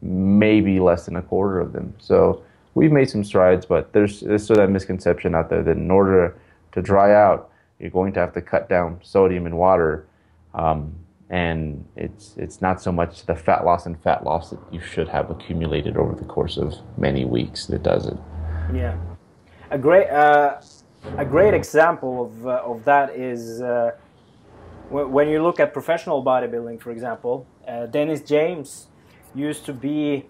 maybe 0.00 0.80
less 0.80 1.06
than 1.06 1.16
a 1.16 1.22
quarter 1.22 1.60
of 1.60 1.72
them. 1.72 1.94
So 1.98 2.42
we've 2.74 2.92
made 2.92 3.10
some 3.10 3.24
strides, 3.24 3.66
but 3.66 3.92
there's, 3.92 4.20
there's 4.20 4.44
still 4.44 4.56
that 4.56 4.70
misconception 4.70 5.34
out 5.34 5.50
there 5.50 5.62
that 5.62 5.76
in 5.76 5.90
order 5.90 6.36
to 6.72 6.82
dry 6.82 7.14
out, 7.14 7.50
you're 7.78 7.90
going 7.90 8.12
to 8.14 8.20
have 8.20 8.32
to 8.34 8.42
cut 8.42 8.68
down 8.68 9.00
sodium 9.02 9.46
in 9.46 9.56
water. 9.56 10.06
Um, 10.54 10.94
and 11.30 11.84
it's 11.96 12.34
it's 12.36 12.60
not 12.60 12.80
so 12.80 12.90
much 12.90 13.26
the 13.26 13.34
fat 13.34 13.64
loss 13.64 13.86
and 13.86 14.00
fat 14.02 14.24
loss 14.24 14.50
that 14.50 14.60
you 14.72 14.80
should 14.80 15.08
have 15.08 15.30
accumulated 15.30 15.96
over 15.96 16.14
the 16.14 16.24
course 16.24 16.56
of 16.56 16.74
many 16.96 17.24
weeks 17.24 17.66
that 17.66 17.82
does 17.82 18.06
it. 18.06 18.16
Yeah, 18.72 18.96
a 19.70 19.78
great 19.78 20.08
uh, 20.08 20.60
a 21.16 21.24
great 21.24 21.54
example 21.54 22.24
of 22.26 22.46
uh, 22.46 22.62
of 22.64 22.84
that 22.84 23.14
is 23.14 23.60
uh, 23.60 23.92
when 24.90 25.28
you 25.28 25.42
look 25.42 25.60
at 25.60 25.72
professional 25.72 26.24
bodybuilding, 26.24 26.80
for 26.80 26.90
example, 26.90 27.46
uh, 27.66 27.86
Dennis 27.86 28.22
James 28.22 28.88
used 29.34 29.66
to 29.66 29.72
be 29.72 30.26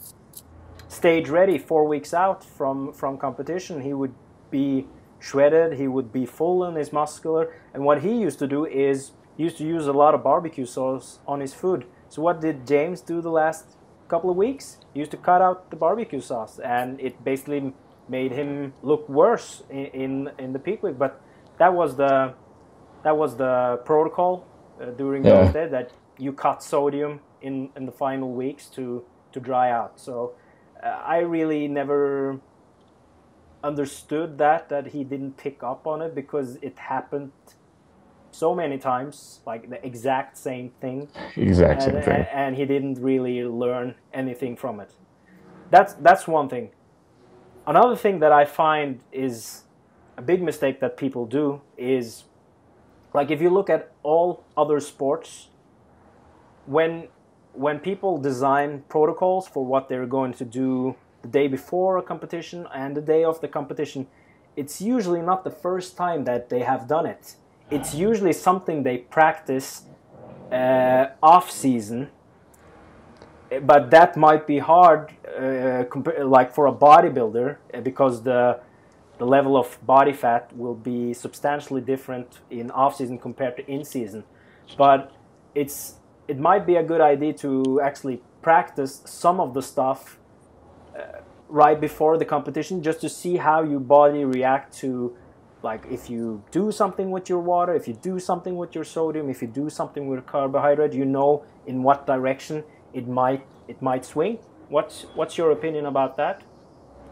stage 0.89 1.29
ready 1.29 1.59
four 1.59 1.87
weeks 1.87 2.13
out 2.13 2.43
from, 2.43 2.93
from 2.93 3.19
competition. 3.19 3.81
He 3.81 3.95
would 3.95 4.15
be 4.51 4.87
shredded, 5.19 5.79
he 5.79 5.89
would 5.89 6.13
be 6.13 6.27
full 6.27 6.65
and 6.65 6.77
his 6.77 6.93
muscular, 6.93 7.55
and 7.75 7.85
what 7.85 8.03
he 8.03 8.13
used 8.13 8.39
to 8.39 8.47
do 8.47 8.65
is 8.67 9.13
he 9.37 9.45
used 9.45 9.59
to 9.59 9.65
use 9.65 9.87
a 9.87 9.93
lot 9.93 10.15
of 10.15 10.23
barbecue 10.23 10.67
sauce 10.67 11.19
on 11.27 11.41
his 11.41 11.55
food. 11.55 11.87
So 12.09 12.23
what 12.23 12.41
did 12.41 12.67
James 12.67 13.01
do 13.01 13.21
the 13.21 13.31
last 13.31 13.77
couple 14.09 14.31
of 14.31 14.37
weeks? 14.37 14.79
He 14.95 15.01
used 15.01 15.11
to 15.13 15.17
cut 15.17 15.43
out 15.43 15.71
the 15.71 15.77
barbecue 15.77 16.21
sauce, 16.21 16.59
and 16.59 17.01
it 17.01 17.23
basically 17.25 17.73
made 18.09 18.33
him 18.33 18.73
look 18.83 19.09
worse 19.09 19.63
in 19.71 19.87
in, 19.87 20.31
in 20.39 20.53
the 20.53 20.59
peak 20.59 20.83
week. 20.83 20.99
But 20.99 21.21
that 21.59 21.75
was 21.75 21.97
the 21.97 22.35
that 23.03 23.17
was 23.17 23.37
the 23.37 23.81
protocol 23.85 24.47
uh, 24.81 24.87
during 24.87 25.25
yeah. 25.25 25.43
those 25.43 25.53
days 25.53 25.71
that 25.71 25.93
you 26.19 26.33
cut 26.33 26.63
sodium 26.63 27.21
in 27.43 27.71
in 27.77 27.87
the 27.87 27.93
final 27.93 28.33
weeks 28.33 28.67
to 28.77 29.05
to 29.33 29.41
dry 29.41 29.71
out. 29.71 30.01
So 30.01 30.33
uh, 30.83 30.89
I 30.89 31.19
really 31.19 31.69
never 31.69 32.41
understood 33.63 34.39
that 34.39 34.69
that 34.69 34.89
he 34.89 35.05
didn't 35.05 35.37
pick 35.37 35.63
up 35.63 35.87
on 35.87 36.03
it 36.03 36.15
because 36.15 36.57
it 36.63 36.79
happened 36.79 37.33
so 38.31 38.55
many 38.55 38.79
times, 38.79 39.41
like 39.47 39.69
the 39.69 39.85
exact 39.85 40.37
same 40.37 40.71
thing. 40.81 41.09
Exact 41.37 41.83
same 41.83 41.97
and, 41.97 42.05
thing. 42.05 42.27
And 42.33 42.57
he 42.57 42.65
didn't 42.65 43.01
really 43.03 43.43
learn 43.45 43.95
anything 44.13 44.57
from 44.57 44.81
it. 44.81 44.93
That's 45.71 45.95
that's 45.95 46.27
one 46.27 46.49
thing. 46.49 46.71
Another 47.67 47.97
thing 47.97 48.21
that 48.21 48.33
I 48.33 48.45
find 48.45 49.01
is 49.13 49.65
a 50.17 50.23
big 50.23 50.43
mistake 50.43 50.81
that 50.81 50.97
people 50.97 51.27
do 51.27 51.61
is 51.77 52.25
like 53.15 53.31
if 53.31 53.41
you 53.41 53.51
look 53.51 53.71
at 53.71 53.93
all 54.03 54.45
other 54.57 54.81
sports 54.81 55.49
when 56.67 57.09
when 57.53 57.79
people 57.79 58.19
design 58.19 58.85
protocols 58.89 59.49
for 59.49 59.65
what 59.65 59.89
they're 59.89 60.07
going 60.07 60.33
to 60.33 60.45
do 60.45 60.97
the 61.23 61.29
day 61.29 61.49
before 61.49 61.99
a 61.99 62.03
competition 62.03 62.67
and 62.75 62.97
the 62.97 63.01
day 63.01 63.25
of 63.25 63.41
the 63.41 63.49
competition 63.49 64.07
it's 64.57 64.81
usually 64.81 65.23
not 65.23 65.45
the 65.45 65.51
first 65.51 65.97
time 65.97 66.25
that 66.25 66.49
they 66.49 66.61
have 66.61 66.89
done 66.89 67.07
it 67.07 67.37
it's 67.71 67.95
usually 67.95 68.33
something 68.33 68.83
they 68.83 68.99
practice 68.99 69.83
uh, 70.53 71.07
off 71.23 71.51
season 71.51 72.09
but 73.63 73.91
that 73.91 74.17
might 74.17 74.47
be 74.47 74.59
hard 74.59 75.13
uh, 75.39 75.85
like 76.25 76.53
for 76.53 76.67
a 76.67 76.73
bodybuilder 76.73 77.57
uh, 77.75 77.81
because 77.81 78.23
the 78.23 78.61
the 79.19 79.27
level 79.27 79.57
of 79.57 79.79
body 79.85 80.13
fat 80.13 80.51
will 80.57 80.75
be 80.75 81.13
substantially 81.13 81.81
different 81.81 82.39
in 82.51 82.71
off 82.71 82.97
season 82.97 83.19
compared 83.19 83.57
to 83.57 83.69
in 83.71 83.85
season. 83.85 84.25
But 84.77 85.13
it's 85.55 85.95
it 86.29 86.39
might 86.39 86.67
be 86.67 86.77
a 86.77 86.83
good 86.83 87.01
idea 87.01 87.33
to 87.35 87.81
actually 87.83 88.23
practice 88.43 89.03
some 89.05 89.41
of 89.41 89.55
the 89.55 89.63
stuff 89.63 90.19
right 91.49 91.81
before 91.81 92.19
the 92.19 92.25
competition 92.25 92.83
just 92.83 93.01
to 93.01 93.09
see 93.09 93.37
how 93.37 93.63
your 93.63 93.81
body 93.81 94.25
react 94.25 94.77
to 94.77 95.17
like 95.63 95.85
if 95.91 96.09
you 96.09 96.43
do 96.51 96.71
something 96.71 97.11
with 97.11 97.29
your 97.29 97.41
water 97.41 97.75
if 97.75 97.89
you 97.89 97.95
do 97.95 98.19
something 98.19 98.57
with 98.57 98.75
your 98.75 98.85
sodium 98.85 99.29
if 99.29 99.41
you 99.43 99.49
do 99.49 99.71
something 99.71 100.07
with 100.09 100.25
carbohydrate 100.27 100.93
you 100.93 101.05
know 101.05 101.45
in 101.67 101.83
what 101.83 102.07
direction 102.07 102.63
it 102.93 103.09
might 103.09 103.45
it 103.67 103.81
might 103.81 104.05
swing 104.05 104.39
what's 104.69 105.03
what's 105.15 105.39
your 105.39 105.51
opinion 105.51 105.87
about 105.87 106.17
that 106.17 106.43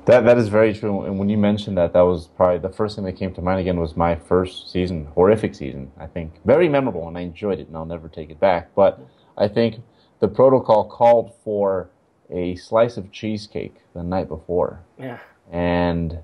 that 0.06 0.24
that 0.24 0.38
is 0.38 0.48
very 0.48 0.72
true. 0.72 1.02
And 1.02 1.18
when 1.18 1.28
you 1.28 1.36
mentioned 1.36 1.76
that, 1.78 1.92
that 1.92 2.02
was 2.02 2.28
probably 2.28 2.58
the 2.58 2.72
first 2.72 2.94
thing 2.94 3.04
that 3.06 3.14
came 3.14 3.34
to 3.34 3.42
mind 3.42 3.58
again 3.58 3.80
was 3.80 3.96
my 3.96 4.14
first 4.14 4.70
season, 4.70 5.06
horrific 5.16 5.52
season. 5.52 5.90
I 5.98 6.06
think 6.06 6.32
very 6.44 6.68
memorable, 6.68 7.08
and 7.08 7.18
I 7.18 7.22
enjoyed 7.22 7.58
it, 7.58 7.66
and 7.66 7.76
I'll 7.76 7.84
never 7.84 8.08
take 8.08 8.30
it 8.30 8.38
back. 8.38 8.72
But 8.76 9.00
I 9.36 9.48
think 9.48 9.80
the 10.20 10.28
protocol 10.28 10.88
called 10.88 11.34
for 11.42 11.90
a 12.30 12.56
slice 12.56 12.96
of 12.96 13.12
cheesecake 13.12 13.74
the 13.94 14.02
night 14.02 14.28
before. 14.28 14.80
Yeah. 14.98 15.18
And 15.50 16.18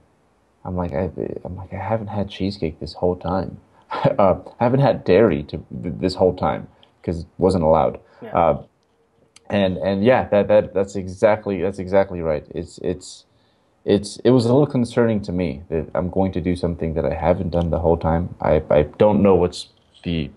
I'm 0.64 0.76
like, 0.76 0.92
I, 0.92 1.10
am 1.44 1.56
like, 1.56 1.72
I 1.72 1.78
haven't 1.78 2.08
had 2.08 2.28
cheesecake 2.28 2.80
this 2.80 2.94
whole 2.94 3.16
time. 3.16 3.58
uh, 3.90 4.36
I 4.60 4.64
haven't 4.64 4.80
had 4.80 5.04
dairy 5.04 5.42
to 5.44 5.64
this 5.70 6.14
whole 6.14 6.34
time 6.34 6.68
because 7.00 7.20
it 7.20 7.26
wasn't 7.38 7.64
allowed. 7.64 8.00
Yeah. 8.22 8.36
Uh, 8.36 8.62
and 9.50 9.76
and 9.78 10.04
yeah, 10.04 10.28
that 10.28 10.48
that 10.48 10.72
that's 10.72 10.96
exactly 10.96 11.60
that's 11.60 11.78
exactly 11.78 12.22
right. 12.22 12.46
It's 12.54 12.78
it's 12.78 13.26
it's 13.84 14.16
it 14.18 14.30
was 14.30 14.46
a 14.46 14.48
little 14.48 14.66
concerning 14.66 15.20
to 15.22 15.32
me 15.32 15.62
that 15.68 15.88
I'm 15.94 16.08
going 16.08 16.32
to 16.32 16.40
do 16.40 16.56
something 16.56 16.94
that 16.94 17.04
I 17.04 17.14
haven't 17.14 17.50
done 17.50 17.70
the 17.70 17.78
whole 17.78 17.96
time. 17.96 18.34
I, 18.40 18.62
I 18.70 18.82
don't 18.82 19.22
know 19.22 19.34
what's 19.34 19.68
the 20.04 20.30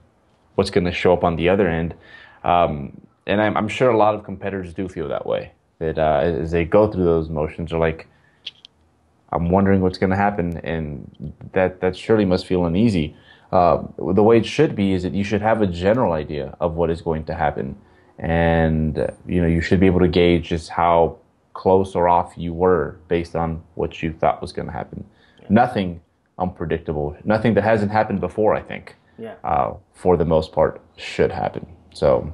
what's 0.55 0.69
going 0.69 0.85
to 0.85 0.91
show 0.91 1.13
up 1.13 1.23
on 1.23 1.35
the 1.35 1.49
other 1.49 1.67
end, 1.67 1.95
um, 2.43 2.99
and 3.27 3.41
I'm, 3.41 3.55
I'm, 3.57 3.67
sure 3.67 3.89
a 3.89 3.97
lot 3.97 4.15
of 4.15 4.23
competitors 4.23 4.73
do 4.73 4.87
feel 4.87 5.07
that 5.09 5.25
way. 5.25 5.51
That 5.79 5.97
uh, 5.97 6.21
as 6.23 6.51
they 6.51 6.65
go 6.65 6.89
through 6.89 7.03
those 7.03 7.29
motions, 7.29 7.73
are 7.73 7.79
like, 7.79 8.07
I'm 9.31 9.49
wondering 9.49 9.81
what's 9.81 9.97
going 9.97 10.11
to 10.11 10.15
happen, 10.15 10.57
and 10.59 11.33
that 11.51 11.81
that 11.81 11.97
surely 11.97 12.25
must 12.25 12.45
feel 12.45 12.65
uneasy. 12.65 13.15
Uh, 13.51 13.83
the 13.97 14.23
way 14.23 14.37
it 14.37 14.45
should 14.45 14.75
be 14.75 14.93
is 14.93 15.03
that 15.03 15.13
you 15.13 15.23
should 15.23 15.41
have 15.41 15.61
a 15.61 15.67
general 15.67 16.13
idea 16.13 16.55
of 16.59 16.75
what 16.75 16.89
is 16.89 17.01
going 17.01 17.25
to 17.25 17.33
happen, 17.33 17.77
and 18.19 19.11
you 19.27 19.41
know 19.41 19.47
you 19.47 19.61
should 19.61 19.79
be 19.79 19.85
able 19.85 19.99
to 19.99 20.07
gauge 20.07 20.49
just 20.49 20.69
how 20.69 21.17
close 21.53 21.95
or 21.95 22.07
off 22.07 22.33
you 22.37 22.53
were 22.53 22.97
based 23.07 23.35
on 23.35 23.63
what 23.75 24.03
you 24.03 24.13
thought 24.13 24.41
was 24.41 24.51
going 24.51 24.67
to 24.67 24.73
happen. 24.73 25.05
Yeah. 25.39 25.47
Nothing 25.49 26.01
unpredictable, 26.37 27.15
nothing 27.23 27.53
that 27.53 27.63
hasn't 27.63 27.91
happened 27.91 28.19
before, 28.19 28.53
I 28.53 28.61
think, 28.61 28.95
yeah. 29.17 29.35
uh, 29.43 29.73
for 29.93 30.17
the 30.17 30.25
most 30.25 30.51
part, 30.51 30.81
should 30.97 31.31
happen. 31.31 31.65
So, 31.93 32.31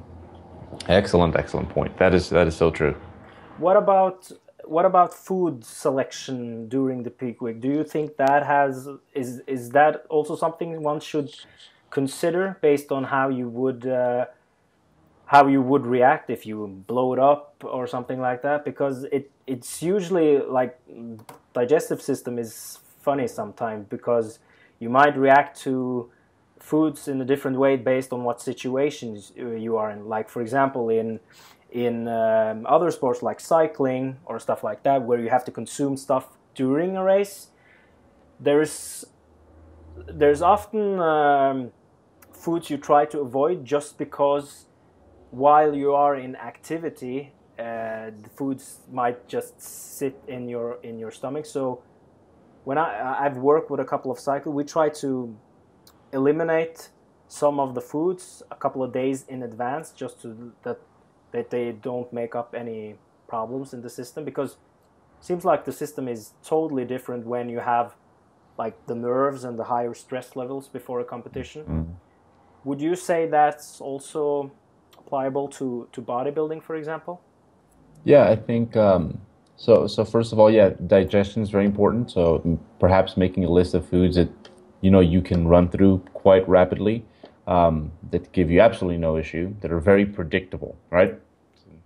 excellent, 0.88 1.36
excellent 1.36 1.68
point. 1.68 1.96
That 1.98 2.14
is 2.14 2.28
that 2.30 2.46
is 2.46 2.56
so 2.56 2.70
true. 2.70 2.96
What 3.56 3.76
about 3.76 4.30
what 4.64 4.84
about 4.84 5.12
food 5.12 5.64
selection 5.64 6.68
during 6.68 7.02
the 7.02 7.10
peak 7.10 7.40
week? 7.40 7.60
Do 7.60 7.68
you 7.68 7.84
think 7.84 8.16
that 8.16 8.46
has 8.46 8.88
is 9.14 9.40
is 9.46 9.70
that 9.70 10.04
also 10.08 10.36
something 10.36 10.82
one 10.82 11.00
should 11.00 11.34
consider 11.90 12.58
based 12.60 12.90
on 12.90 13.04
how 13.04 13.28
you 13.28 13.48
would 13.48 13.86
uh, 13.86 14.26
how 15.26 15.46
you 15.46 15.62
would 15.62 15.86
react 15.86 16.30
if 16.30 16.46
you 16.46 16.82
blow 16.86 17.12
it 17.12 17.18
up 17.18 17.62
or 17.64 17.86
something 17.86 18.20
like 18.20 18.42
that? 18.42 18.64
Because 18.64 19.04
it 19.04 19.30
it's 19.46 19.82
usually 19.82 20.38
like 20.38 20.78
digestive 21.52 22.00
system 22.00 22.38
is 22.38 22.78
funny 23.00 23.26
sometimes 23.26 23.86
because 23.88 24.38
you 24.78 24.88
might 24.88 25.16
react 25.16 25.60
to 25.60 26.10
foods 26.58 27.08
in 27.08 27.20
a 27.20 27.24
different 27.24 27.58
way 27.58 27.76
based 27.76 28.12
on 28.12 28.22
what 28.22 28.40
situations 28.40 29.32
you 29.36 29.76
are 29.76 29.90
in. 29.90 30.08
Like 30.08 30.28
for 30.28 30.40
example, 30.40 30.88
in 30.88 31.20
in 31.72 32.06
um, 32.06 32.66
other 32.66 32.90
sports 32.90 33.22
like 33.22 33.40
cycling 33.40 34.18
or 34.26 34.38
stuff 34.38 34.62
like 34.62 34.82
that, 34.82 35.02
where 35.02 35.18
you 35.18 35.30
have 35.30 35.44
to 35.46 35.50
consume 35.50 35.96
stuff 35.96 36.36
during 36.54 36.96
a 36.96 37.02
race, 37.02 37.48
there's 38.38 39.04
there's 40.06 40.42
often 40.42 41.00
um, 41.00 41.72
foods 42.32 42.70
you 42.70 42.76
try 42.76 43.04
to 43.06 43.20
avoid 43.20 43.64
just 43.64 43.98
because 43.98 44.66
while 45.30 45.74
you 45.74 45.94
are 45.94 46.14
in 46.14 46.36
activity, 46.36 47.32
uh, 47.58 48.10
the 48.22 48.30
foods 48.36 48.80
might 48.90 49.28
just 49.28 49.60
sit 49.60 50.14
in 50.28 50.48
your 50.48 50.78
in 50.82 50.98
your 50.98 51.10
stomach. 51.10 51.46
So 51.46 51.82
when 52.64 52.78
I 52.78 53.24
I've 53.24 53.38
worked 53.38 53.70
with 53.70 53.80
a 53.80 53.84
couple 53.84 54.10
of 54.10 54.18
cycles, 54.18 54.54
we 54.54 54.64
try 54.64 54.88
to 55.00 55.34
eliminate 56.12 56.90
some 57.28 57.58
of 57.58 57.74
the 57.74 57.80
foods 57.80 58.42
a 58.50 58.56
couple 58.56 58.82
of 58.82 58.92
days 58.92 59.24
in 59.26 59.42
advance 59.42 59.90
just 59.90 60.20
to 60.20 60.52
that 60.64 60.78
that 61.32 61.50
they 61.50 61.72
don't 61.72 62.12
make 62.12 62.34
up 62.34 62.54
any 62.56 62.94
problems 63.26 63.72
in 63.72 63.82
the 63.82 63.90
system 63.90 64.24
because 64.24 64.52
it 64.52 65.24
seems 65.24 65.44
like 65.44 65.64
the 65.64 65.72
system 65.72 66.08
is 66.08 66.32
totally 66.44 66.84
different 66.84 67.26
when 67.26 67.48
you 67.48 67.60
have 67.60 67.94
like 68.58 68.74
the 68.86 68.94
nerves 68.94 69.44
and 69.44 69.58
the 69.58 69.64
higher 69.64 69.94
stress 69.94 70.36
levels 70.36 70.68
before 70.68 71.00
a 71.00 71.04
competition. 71.04 71.64
Mm. 71.64 71.94
Would 72.64 72.80
you 72.80 72.94
say 72.94 73.26
that's 73.26 73.80
also 73.80 74.52
applicable 74.98 75.48
to, 75.48 75.88
to 75.92 76.02
bodybuilding, 76.02 76.62
for 76.62 76.76
example? 76.76 77.20
Yeah, 78.04 78.28
I 78.28 78.36
think 78.36 78.76
um, 78.76 79.20
so. 79.56 79.86
So 79.86 80.04
first 80.04 80.32
of 80.32 80.38
all, 80.38 80.50
yeah, 80.50 80.70
digestion 80.86 81.42
is 81.42 81.50
very 81.50 81.64
important. 81.64 82.10
So 82.10 82.58
perhaps 82.78 83.16
making 83.16 83.44
a 83.44 83.50
list 83.50 83.74
of 83.74 83.88
foods 83.88 84.16
that 84.16 84.30
you 84.80 84.90
know 84.90 85.00
you 85.00 85.22
can 85.22 85.46
run 85.46 85.68
through 85.68 86.02
quite 86.12 86.48
rapidly 86.48 87.04
um, 87.46 87.92
that 88.10 88.30
give 88.32 88.50
you 88.50 88.60
absolutely 88.60 88.98
no 88.98 89.16
issue, 89.16 89.54
that 89.60 89.72
are 89.72 89.80
very 89.80 90.06
predictable, 90.06 90.76
right? 90.90 91.18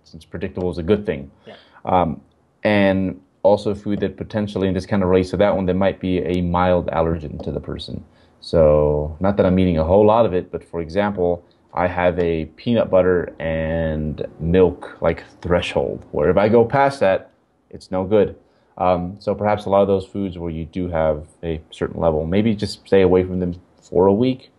Since 0.03 0.25
predictable 0.25 0.69
is 0.69 0.77
a 0.77 0.83
good 0.83 1.05
thing. 1.05 1.31
Yeah. 1.45 1.55
Um, 1.85 2.21
and 2.63 3.19
also 3.43 3.73
food 3.73 3.99
that 4.01 4.17
potentially, 4.17 4.67
and 4.67 4.75
this 4.75 4.85
kind 4.85 5.03
of 5.03 5.09
relates 5.09 5.31
to 5.31 5.37
that 5.37 5.55
one, 5.55 5.65
there 5.65 5.75
might 5.75 5.99
be 5.99 6.19
a 6.19 6.41
mild 6.41 6.87
allergen 6.87 7.43
to 7.43 7.51
the 7.51 7.59
person. 7.59 8.03
So, 8.39 9.17
not 9.19 9.37
that 9.37 9.45
I'm 9.45 9.57
eating 9.57 9.77
a 9.77 9.83
whole 9.83 10.05
lot 10.05 10.25
of 10.25 10.33
it, 10.33 10.51
but 10.51 10.63
for 10.63 10.79
example, 10.79 11.43
I 11.73 11.87
have 11.87 12.17
a 12.19 12.45
peanut 12.55 12.89
butter 12.89 13.35
and 13.39 14.25
milk 14.39 14.97
like 15.01 15.23
threshold, 15.41 16.05
where 16.11 16.29
if 16.29 16.37
I 16.37 16.49
go 16.49 16.65
past 16.65 16.99
that, 17.01 17.31
it's 17.69 17.91
no 17.91 18.03
good. 18.03 18.35
Um, 18.77 19.17
so 19.19 19.33
perhaps 19.33 19.65
a 19.65 19.69
lot 19.69 19.81
of 19.81 19.87
those 19.87 20.05
foods 20.05 20.37
where 20.37 20.51
you 20.51 20.65
do 20.65 20.87
have 20.89 21.25
a 21.43 21.59
certain 21.71 21.99
level, 21.99 22.25
maybe 22.25 22.55
just 22.55 22.85
stay 22.85 23.01
away 23.01 23.23
from 23.23 23.39
them 23.39 23.59
for 23.81 24.07
a 24.07 24.13
week 24.13 24.51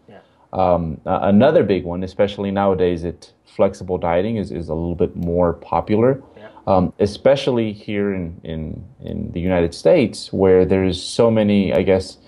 um, 0.53 1.01
another 1.05 1.63
big 1.63 1.85
one, 1.85 2.03
especially 2.03 2.51
nowadays, 2.51 3.05
it 3.05 3.33
flexible 3.45 3.99
dieting 3.99 4.37
is, 4.37 4.51
is 4.51 4.69
a 4.69 4.75
little 4.75 4.95
bit 4.95 5.15
more 5.17 5.55
popular, 5.55 6.23
yeah. 6.37 6.49
um, 6.67 6.93
especially 6.99 7.73
here 7.73 8.15
in, 8.15 8.41
in, 8.45 8.85
in 9.01 9.33
the 9.33 9.41
United 9.41 9.75
States, 9.75 10.33
where 10.33 10.65
there's 10.65 11.03
so 11.03 11.31
many, 11.31 11.73
I 11.73 11.83
guess, 11.83 12.19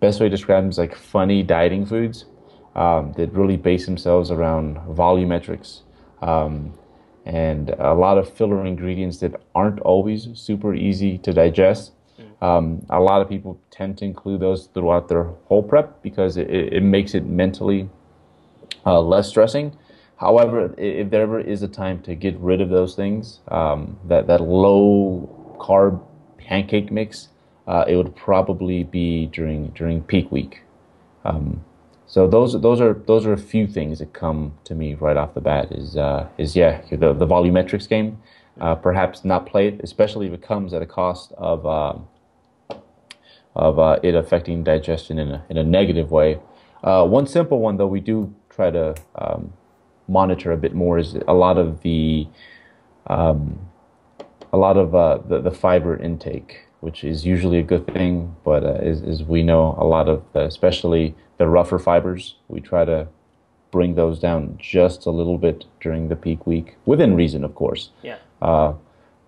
best 0.00 0.20
way 0.20 0.26
to 0.26 0.30
describe 0.30 0.62
them 0.62 0.70
is 0.70 0.78
like 0.78 0.94
funny 0.94 1.42
dieting 1.42 1.86
foods 1.86 2.26
um, 2.74 3.12
that 3.16 3.32
really 3.32 3.56
base 3.56 3.86
themselves 3.86 4.30
around 4.30 4.76
volumetrics 4.88 5.82
um, 6.22 6.74
and 7.24 7.70
a 7.70 7.94
lot 7.94 8.18
of 8.18 8.30
filler 8.30 8.66
ingredients 8.66 9.18
that 9.18 9.40
aren't 9.54 9.80
always 9.80 10.28
super 10.34 10.74
easy 10.74 11.18
to 11.18 11.32
digest. 11.32 11.92
Um, 12.40 12.84
a 12.90 13.00
lot 13.00 13.22
of 13.22 13.28
people 13.28 13.60
tend 13.70 13.98
to 13.98 14.04
include 14.04 14.40
those 14.40 14.68
throughout 14.74 15.08
their 15.08 15.24
whole 15.46 15.62
prep 15.62 16.02
because 16.02 16.36
it, 16.36 16.50
it 16.50 16.82
makes 16.82 17.14
it 17.14 17.24
mentally 17.24 17.88
uh, 18.84 19.00
less 19.00 19.28
stressing. 19.28 19.76
However, 20.16 20.74
if 20.78 21.10
there 21.10 21.22
ever 21.22 21.40
is 21.40 21.62
a 21.62 21.68
time 21.68 22.00
to 22.02 22.14
get 22.14 22.38
rid 22.38 22.60
of 22.60 22.70
those 22.70 22.94
things, 22.94 23.40
um, 23.48 23.98
that, 24.06 24.26
that 24.26 24.40
low 24.40 25.56
carb 25.58 26.00
pancake 26.38 26.92
mix, 26.92 27.28
uh, 27.66 27.84
it 27.88 27.96
would 27.96 28.14
probably 28.14 28.84
be 28.84 29.26
during 29.26 29.68
during 29.68 30.02
peak 30.02 30.30
week. 30.30 30.62
Um, 31.24 31.64
so 32.06 32.28
those 32.28 32.60
those 32.60 32.80
are 32.80 32.94
those 33.06 33.26
are 33.26 33.32
a 33.32 33.38
few 33.38 33.66
things 33.66 33.98
that 33.98 34.12
come 34.12 34.52
to 34.64 34.74
me 34.74 34.94
right 34.94 35.16
off 35.16 35.34
the 35.34 35.40
bat. 35.40 35.72
Is 35.72 35.96
uh, 35.96 36.28
is 36.38 36.54
yeah 36.54 36.82
the 36.90 37.12
the 37.12 37.26
volumetrics 37.26 37.88
game. 37.88 38.18
Uh, 38.60 38.74
perhaps 38.74 39.24
not 39.24 39.46
play 39.46 39.66
it, 39.66 39.80
especially 39.82 40.28
if 40.28 40.32
it 40.32 40.42
comes 40.42 40.72
at 40.72 40.80
a 40.80 40.86
cost 40.86 41.32
of 41.32 41.66
um, 41.66 42.06
of 43.54 43.78
uh, 43.78 43.98
it 44.02 44.14
affecting 44.14 44.64
digestion 44.64 45.18
in 45.18 45.30
a, 45.30 45.44
in 45.48 45.56
a 45.56 45.64
negative 45.64 46.10
way. 46.10 46.38
Uh, 46.82 47.06
one 47.06 47.26
simple 47.26 47.60
one, 47.60 47.76
though, 47.76 47.86
we 47.86 48.00
do 48.00 48.34
try 48.50 48.70
to 48.70 48.94
um, 49.16 49.52
monitor 50.08 50.52
a 50.52 50.56
bit 50.56 50.74
more 50.74 50.98
is 50.98 51.14
a 51.26 51.34
lot 51.34 51.56
of 51.56 51.82
the 51.82 52.26
um, 53.06 53.58
a 54.52 54.56
lot 54.56 54.76
of 54.76 54.94
uh, 54.94 55.18
the, 55.28 55.40
the 55.40 55.50
fiber 55.50 55.96
intake, 55.96 56.66
which 56.80 57.02
is 57.02 57.26
usually 57.26 57.58
a 57.58 57.62
good 57.62 57.86
thing, 57.86 58.34
but 58.44 58.62
uh, 58.62 58.78
as, 58.80 59.02
as 59.02 59.22
we 59.22 59.42
know, 59.42 59.74
a 59.78 59.84
lot 59.84 60.08
of 60.08 60.22
the, 60.32 60.44
especially 60.44 61.14
the 61.38 61.48
rougher 61.48 61.78
fibers, 61.78 62.36
we 62.48 62.60
try 62.60 62.84
to 62.84 63.08
bring 63.72 63.96
those 63.96 64.20
down 64.20 64.56
just 64.60 65.04
a 65.04 65.10
little 65.10 65.36
bit 65.36 65.64
during 65.80 66.08
the 66.08 66.14
peak 66.14 66.46
week, 66.46 66.76
within 66.86 67.16
reason, 67.16 67.42
of 67.42 67.54
course. 67.56 67.90
Yeah. 68.02 68.18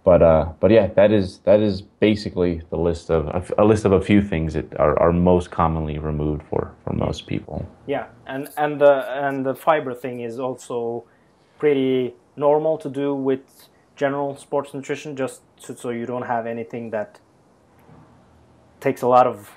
But 0.07 0.23
uh, 0.23 0.53
but 0.61 0.71
yeah, 0.71 0.87
that 0.95 1.11
is 1.11 1.39
that 1.39 1.59
is 1.59 1.83
basically 1.83 2.63
the 2.71 2.77
list 2.77 3.11
of 3.11 3.27
a, 3.59 3.65
list 3.65 3.85
of 3.85 3.91
a 3.91 4.01
few 4.01 4.23
things 4.23 4.55
that 4.55 4.73
are, 4.79 4.97
are 5.01 5.13
most 5.13 5.51
commonly 5.51 5.99
removed 5.99 6.45
for, 6.49 6.73
for 6.85 6.93
most 6.93 7.27
people. 7.27 7.67
Yeah, 7.89 8.07
and 8.25 8.49
and 8.57 8.81
the 8.81 8.95
and 9.27 9.45
the 9.45 9.57
fiber 9.57 9.95
thing 9.95 10.21
is 10.21 10.39
also 10.39 11.03
pretty 11.59 12.15
normal 12.37 12.79
to 12.79 12.89
do 12.89 13.17
with 13.17 13.69
general 13.97 14.37
sports 14.37 14.73
nutrition, 14.75 15.17
just 15.17 15.41
to, 15.65 15.77
so 15.77 15.91
you 15.91 16.07
don't 16.07 16.27
have 16.27 16.47
anything 16.47 16.91
that 16.91 17.19
takes 18.79 19.03
a 19.03 19.09
lot 19.09 19.27
of 19.27 19.51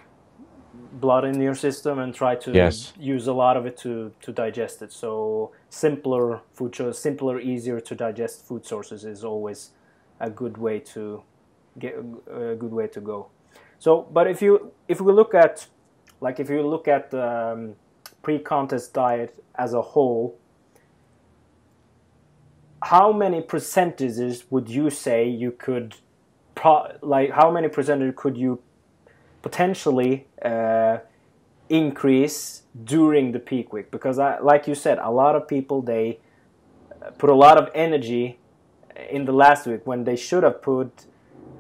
blood 0.94 1.26
in 1.26 1.40
your 1.40 1.54
system 1.54 2.00
and 2.00 2.16
try 2.16 2.34
to 2.34 2.52
yes. 2.52 2.94
use 3.00 3.28
a 3.28 3.34
lot 3.34 3.56
of 3.56 3.68
it 3.68 3.78
to, 3.78 4.12
to 4.22 4.32
digest 4.32 4.82
it. 4.82 4.92
So 4.92 5.52
simpler 5.70 6.42
food, 6.54 6.76
simpler, 6.96 7.40
easier 7.40 7.80
to 7.82 7.94
digest 7.94 8.48
food 8.48 8.66
sources 8.66 9.06
is 9.06 9.24
always 9.24 9.74
a 10.20 10.30
good 10.30 10.58
way 10.58 10.80
to 10.80 11.24
get 11.78 11.96
a 11.96 12.56
good 12.56 12.72
way 12.72 12.88
to 12.88 13.02
go. 13.02 13.30
So, 13.80 14.08
but 14.12 14.28
if 14.28 14.42
you 14.42 14.72
if 14.88 15.00
we 15.02 15.14
look 15.14 15.34
at 15.34 15.68
like 16.22 16.40
if 16.40 16.50
you 16.50 16.68
look 16.68 16.88
at 16.88 17.12
the 17.12 17.52
um, 17.54 17.76
pre-contest 18.22 18.94
diet 18.94 19.42
as 19.56 19.74
a 19.74 19.82
whole, 19.82 20.38
how 22.84 23.12
many 23.12 23.42
percentages 23.42 24.46
would 24.50 24.70
you 24.70 24.90
say 24.90 25.28
you 25.28 25.52
could 25.52 25.96
like 27.02 27.32
how 27.32 27.50
many 27.52 27.70
percentage 27.70 28.16
could 28.16 28.38
you 28.38 28.62
potentially 29.42 30.28
uh, 30.44 30.98
increase 31.70 32.64
during 32.84 33.32
the 33.32 33.40
peak 33.40 33.72
week? 33.72 33.92
Because 33.92 34.20
I, 34.20 34.40
like 34.40 34.68
you 34.68 34.76
said, 34.76 34.98
a 34.98 35.10
lot 35.10 35.36
of 35.36 35.48
people 35.48 35.82
they 35.82 36.20
put 37.18 37.30
a 37.30 37.36
lot 37.36 37.58
of 37.58 37.70
energy 37.74 38.40
in 39.10 39.26
the 39.26 39.32
last 39.32 39.68
week 39.68 39.86
when 39.86 40.04
they 40.04 40.16
should 40.16 40.44
have 40.44 40.62
put 40.62 41.06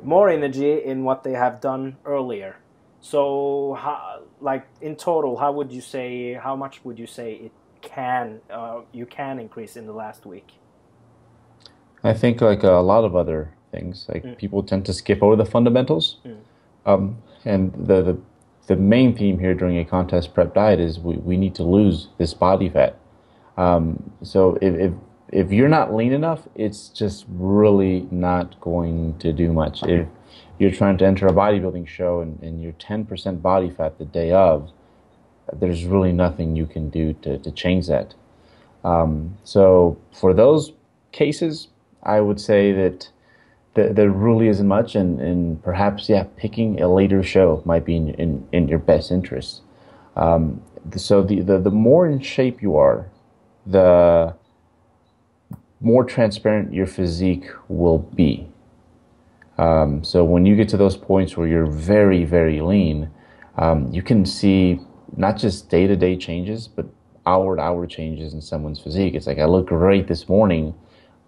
more 0.03 0.29
energy 0.29 0.83
in 0.83 1.03
what 1.03 1.23
they 1.23 1.33
have 1.33 1.59
done 1.61 1.97
earlier. 2.05 2.57
So, 3.01 3.77
how, 3.79 4.23
like 4.41 4.67
in 4.81 4.95
total, 4.95 5.37
how 5.37 5.51
would 5.51 5.71
you 5.71 5.81
say? 5.81 6.33
How 6.33 6.55
much 6.55 6.83
would 6.83 6.99
you 6.99 7.07
say 7.07 7.33
it 7.33 7.51
can 7.81 8.41
uh, 8.49 8.81
you 8.91 9.05
can 9.05 9.39
increase 9.39 9.75
in 9.75 9.85
the 9.85 9.93
last 9.93 10.25
week? 10.25 10.51
I 12.03 12.13
think 12.13 12.41
like 12.41 12.63
a 12.63 12.81
lot 12.93 13.03
of 13.03 13.15
other 13.15 13.53
things, 13.71 14.05
like 14.09 14.23
mm. 14.23 14.37
people 14.37 14.63
tend 14.63 14.85
to 14.85 14.93
skip 14.93 15.21
over 15.21 15.35
the 15.35 15.45
fundamentals, 15.45 16.17
mm. 16.25 16.37
um, 16.85 17.17
and 17.45 17.73
the, 17.73 18.01
the 18.01 18.17
the 18.67 18.75
main 18.75 19.15
theme 19.15 19.39
here 19.39 19.55
during 19.55 19.79
a 19.79 19.85
contest 19.85 20.33
prep 20.33 20.53
diet 20.53 20.79
is 20.79 20.99
we, 20.99 21.15
we 21.17 21.37
need 21.37 21.55
to 21.55 21.63
lose 21.63 22.09
this 22.19 22.35
body 22.35 22.69
fat. 22.69 22.95
Um, 23.57 24.11
so 24.21 24.57
if, 24.61 24.75
if 24.75 24.93
if 25.31 25.51
you're 25.51 25.69
not 25.69 25.93
lean 25.93 26.13
enough, 26.13 26.47
it's 26.55 26.89
just 26.89 27.25
really 27.29 28.07
not 28.11 28.59
going 28.61 29.17
to 29.19 29.31
do 29.31 29.53
much. 29.53 29.83
If 29.83 30.07
you're 30.57 30.71
trying 30.71 30.97
to 30.99 31.05
enter 31.05 31.27
a 31.27 31.31
bodybuilding 31.31 31.87
show 31.87 32.21
and, 32.21 32.41
and 32.41 32.61
you're 32.61 32.73
10% 32.73 33.41
body 33.41 33.69
fat 33.69 33.97
the 33.97 34.05
day 34.05 34.31
of, 34.31 34.71
there's 35.53 35.85
really 35.85 36.11
nothing 36.11 36.55
you 36.55 36.65
can 36.65 36.89
do 36.89 37.13
to, 37.13 37.37
to 37.39 37.51
change 37.51 37.87
that. 37.87 38.13
Um, 38.83 39.37
so 39.43 39.97
for 40.11 40.33
those 40.33 40.73
cases, 41.11 41.67
I 42.03 42.21
would 42.21 42.39
say 42.39 42.71
that 42.71 43.09
there, 43.73 43.93
there 43.93 44.09
really 44.09 44.47
isn't 44.47 44.67
much, 44.67 44.95
and, 44.95 45.19
and 45.19 45.61
perhaps 45.63 46.09
yeah, 46.09 46.25
picking 46.37 46.81
a 46.81 46.91
later 46.91 47.23
show 47.23 47.61
might 47.65 47.85
be 47.85 47.95
in 47.95 48.09
in, 48.15 48.47
in 48.51 48.67
your 48.67 48.79
best 48.79 49.11
interest. 49.11 49.61
Um, 50.15 50.61
so 50.95 51.21
the, 51.21 51.41
the 51.41 51.59
the 51.59 51.71
more 51.71 52.07
in 52.07 52.19
shape 52.19 52.61
you 52.61 52.77
are, 52.77 53.09
the 53.65 54.33
more 55.81 56.03
transparent 56.03 56.73
your 56.73 56.87
physique 56.87 57.47
will 57.67 57.99
be. 57.99 58.47
Um, 59.57 60.03
so 60.03 60.23
when 60.23 60.45
you 60.45 60.55
get 60.55 60.69
to 60.69 60.77
those 60.77 60.97
points 60.97 61.35
where 61.35 61.47
you're 61.47 61.65
very 61.65 62.23
very 62.23 62.61
lean, 62.61 63.09
um, 63.57 63.91
you 63.91 64.01
can 64.01 64.25
see 64.25 64.79
not 65.17 65.37
just 65.37 65.69
day 65.69 65.87
to 65.87 65.95
day 65.95 66.15
changes, 66.15 66.67
but 66.67 66.85
hour 67.25 67.55
to 67.55 67.61
hour 67.61 67.85
changes 67.85 68.33
in 68.33 68.41
someone's 68.41 68.79
physique. 68.79 69.13
It's 69.13 69.27
like 69.27 69.39
I 69.39 69.45
look 69.45 69.67
great 69.67 70.07
this 70.07 70.29
morning, 70.29 70.73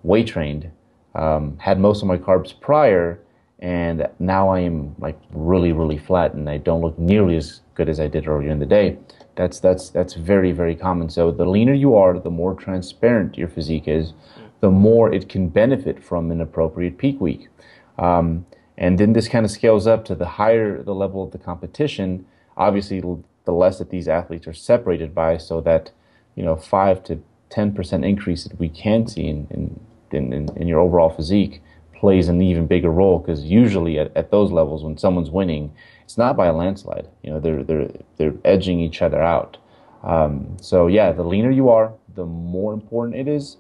weight 0.04 0.28
trained, 0.28 0.72
um, 1.16 1.58
had 1.58 1.80
most 1.80 2.02
of 2.02 2.08
my 2.08 2.18
carbs 2.18 2.58
prior, 2.60 3.20
and 3.60 4.08
now 4.20 4.50
I 4.50 4.62
am 4.62 4.96
like 4.98 5.20
really, 5.32 5.72
really 5.72 5.98
flat, 5.98 6.34
and 6.34 6.50
I 6.50 6.58
don't 6.58 6.82
look 6.82 6.98
nearly 6.98 7.36
as 7.36 7.62
good 7.76 7.90
as 7.90 8.00
I 8.00 8.08
did 8.08 8.28
earlier 8.28 8.50
in 8.50 8.60
the 8.60 8.66
day. 8.66 8.98
That's 9.36 9.60
that's 9.60 9.90
that's 9.90 10.14
very, 10.14 10.52
very 10.52 10.76
common. 10.76 11.10
So 11.10 11.32
the 11.32 11.46
leaner 11.46 11.74
you 11.74 11.96
are, 11.96 12.18
the 12.20 12.30
more 12.30 12.54
transparent 12.54 13.38
your 13.38 13.48
physique 13.48 13.88
is, 13.88 14.14
the 14.62 14.72
more 14.72 15.14
it 15.14 15.28
can 15.28 15.50
benefit 15.50 16.04
from 16.04 16.32
an 16.32 16.40
appropriate 16.40 16.98
peak 16.98 17.20
week. 17.20 17.50
Um, 17.98 18.46
and 18.78 18.98
then 18.98 19.14
this 19.14 19.28
kind 19.28 19.46
of 19.46 19.52
scales 19.52 19.86
up 19.86 20.06
to 20.06 20.16
the 20.16 20.26
higher 20.26 20.82
the 20.82 20.96
level 20.96 21.24
of 21.24 21.32
the 21.32 21.38
competition. 21.38 22.26
Obviously, 22.58 23.02
the 23.46 23.52
less 23.52 23.80
that 23.80 23.90
these 23.90 24.08
athletes 24.08 24.48
are 24.48 24.54
separated 24.54 25.14
by, 25.14 25.38
so 25.38 25.62
that 25.62 25.92
you 26.36 26.44
know 26.44 26.56
five 26.56 27.04
to 27.04 27.22
ten 27.50 27.74
percent 27.74 28.06
increase 28.06 28.46
that 28.46 28.58
we 28.60 28.70
can 28.70 29.08
see 29.08 29.28
in, 29.28 29.48
in 29.52 29.80
in, 30.12 30.34
in, 30.34 30.50
in 30.58 30.68
your 30.68 30.80
overall 30.80 31.10
physique 31.10 31.62
plays 31.94 32.28
an 32.28 32.42
even 32.42 32.66
bigger 32.66 32.90
role 32.90 33.20
because 33.20 33.44
usually 33.44 34.00
at, 34.00 34.16
at 34.18 34.32
those 34.32 34.52
levels 34.52 34.84
when 34.84 34.98
someone's 34.98 35.30
winning 35.30 35.72
it's 36.04 36.18
not 36.18 36.36
by 36.36 36.48
a 36.48 36.54
landslide 36.54 37.08
you 37.22 37.30
know 37.30 37.40
they're 37.40 37.64
they're 37.64 37.90
they're 38.18 38.34
edging 38.44 38.80
each 38.80 39.02
other 39.02 39.22
out 39.22 39.58
um, 40.04 40.58
so 40.60 40.88
yeah 40.88 41.12
the 41.12 41.24
leaner 41.24 41.52
you 41.52 41.70
are 41.70 41.94
the 42.16 42.26
more 42.26 42.74
important 42.74 43.16
it 43.16 43.28
is 43.28 43.58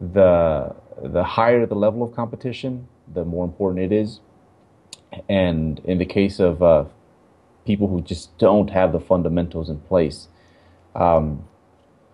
the 0.00 0.74
the 1.02 1.24
higher 1.24 1.66
the 1.66 1.74
level 1.74 2.02
of 2.02 2.14
competition 2.14 2.86
the 3.12 3.24
more 3.24 3.44
important 3.44 3.92
it 3.92 3.94
is 3.94 4.20
and 5.28 5.80
in 5.84 5.98
the 5.98 6.04
case 6.04 6.38
of 6.40 6.62
uh, 6.62 6.84
people 7.64 7.88
who 7.88 8.00
just 8.00 8.36
don't 8.38 8.70
have 8.70 8.92
the 8.92 9.00
fundamentals 9.00 9.70
in 9.70 9.78
place 9.80 10.28
um, 10.94 11.44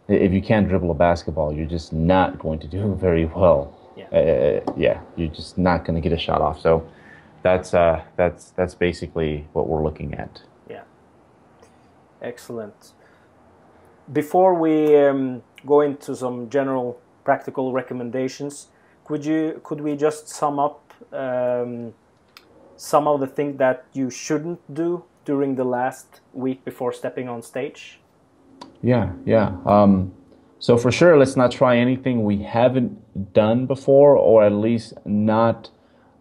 if 0.09 0.33
you 0.33 0.43
can't 0.43 0.69
dribble 0.69 0.91
a 0.91 0.95
basketball, 0.95 1.53
you're 1.53 1.67
just 1.67 1.93
not 1.93 2.39
going 2.39 2.59
to 2.61 2.67
do 2.67 2.95
very 3.01 3.25
well. 3.25 3.79
Yeah, 3.97 4.07
uh, 4.11 4.17
uh 4.17 4.75
yeah 4.77 5.01
you're 5.17 5.29
just 5.29 5.59
not 5.59 5.85
going 5.85 6.01
to 6.01 6.09
get 6.09 6.17
a 6.17 6.19
shot 6.21 6.41
off. 6.41 6.61
So 6.61 6.89
that's 7.43 7.75
uh, 7.75 8.03
that's 8.17 8.51
that's 8.51 8.75
basically 8.75 9.47
what 9.53 9.69
we're 9.69 9.83
looking 9.83 10.15
at. 10.15 10.43
Yeah, 10.69 10.83
excellent. 12.21 12.93
Before 14.13 14.55
we 14.55 14.97
um, 14.97 15.43
go 15.67 15.81
into 15.81 16.17
some 16.17 16.51
general 16.51 17.01
practical 17.25 17.73
recommendations, 17.73 18.69
could 19.05 19.25
you 19.25 19.61
could 19.65 19.81
we 19.81 19.97
just 19.97 20.29
sum 20.29 20.59
up 20.59 20.93
um, 21.13 21.95
some 22.77 23.07
of 23.09 23.21
the 23.21 23.27
things 23.27 23.59
that 23.59 23.85
you 23.93 24.11
shouldn't 24.11 24.61
do 24.73 25.05
during 25.25 25.55
the 25.55 25.65
last 25.65 26.21
week 26.33 26.65
before 26.65 26.93
stepping 26.93 27.29
on 27.29 27.43
stage? 27.43 28.01
Yeah, 28.83 29.13
yeah. 29.25 29.57
Um, 29.65 30.13
so 30.59 30.77
for 30.77 30.93
sure, 30.93 31.19
let's 31.19 31.37
not 31.37 31.51
try 31.51 31.77
anything 31.77 32.25
we 32.25 32.43
haven't 32.43 33.33
done 33.33 33.67
before, 33.67 34.17
or 34.17 34.45
at 34.45 34.53
least 34.53 34.95
not 35.05 35.71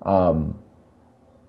um, 0.04 0.58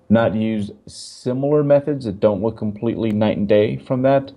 not 0.09 0.35
use 0.35 0.71
similar 0.87 1.63
methods 1.63 2.05
that 2.05 2.19
don't 2.19 2.41
look 2.41 2.57
completely 2.57 3.11
night 3.11 3.37
and 3.37 3.47
day 3.47 3.77
from 3.77 4.03
that. 4.03 4.31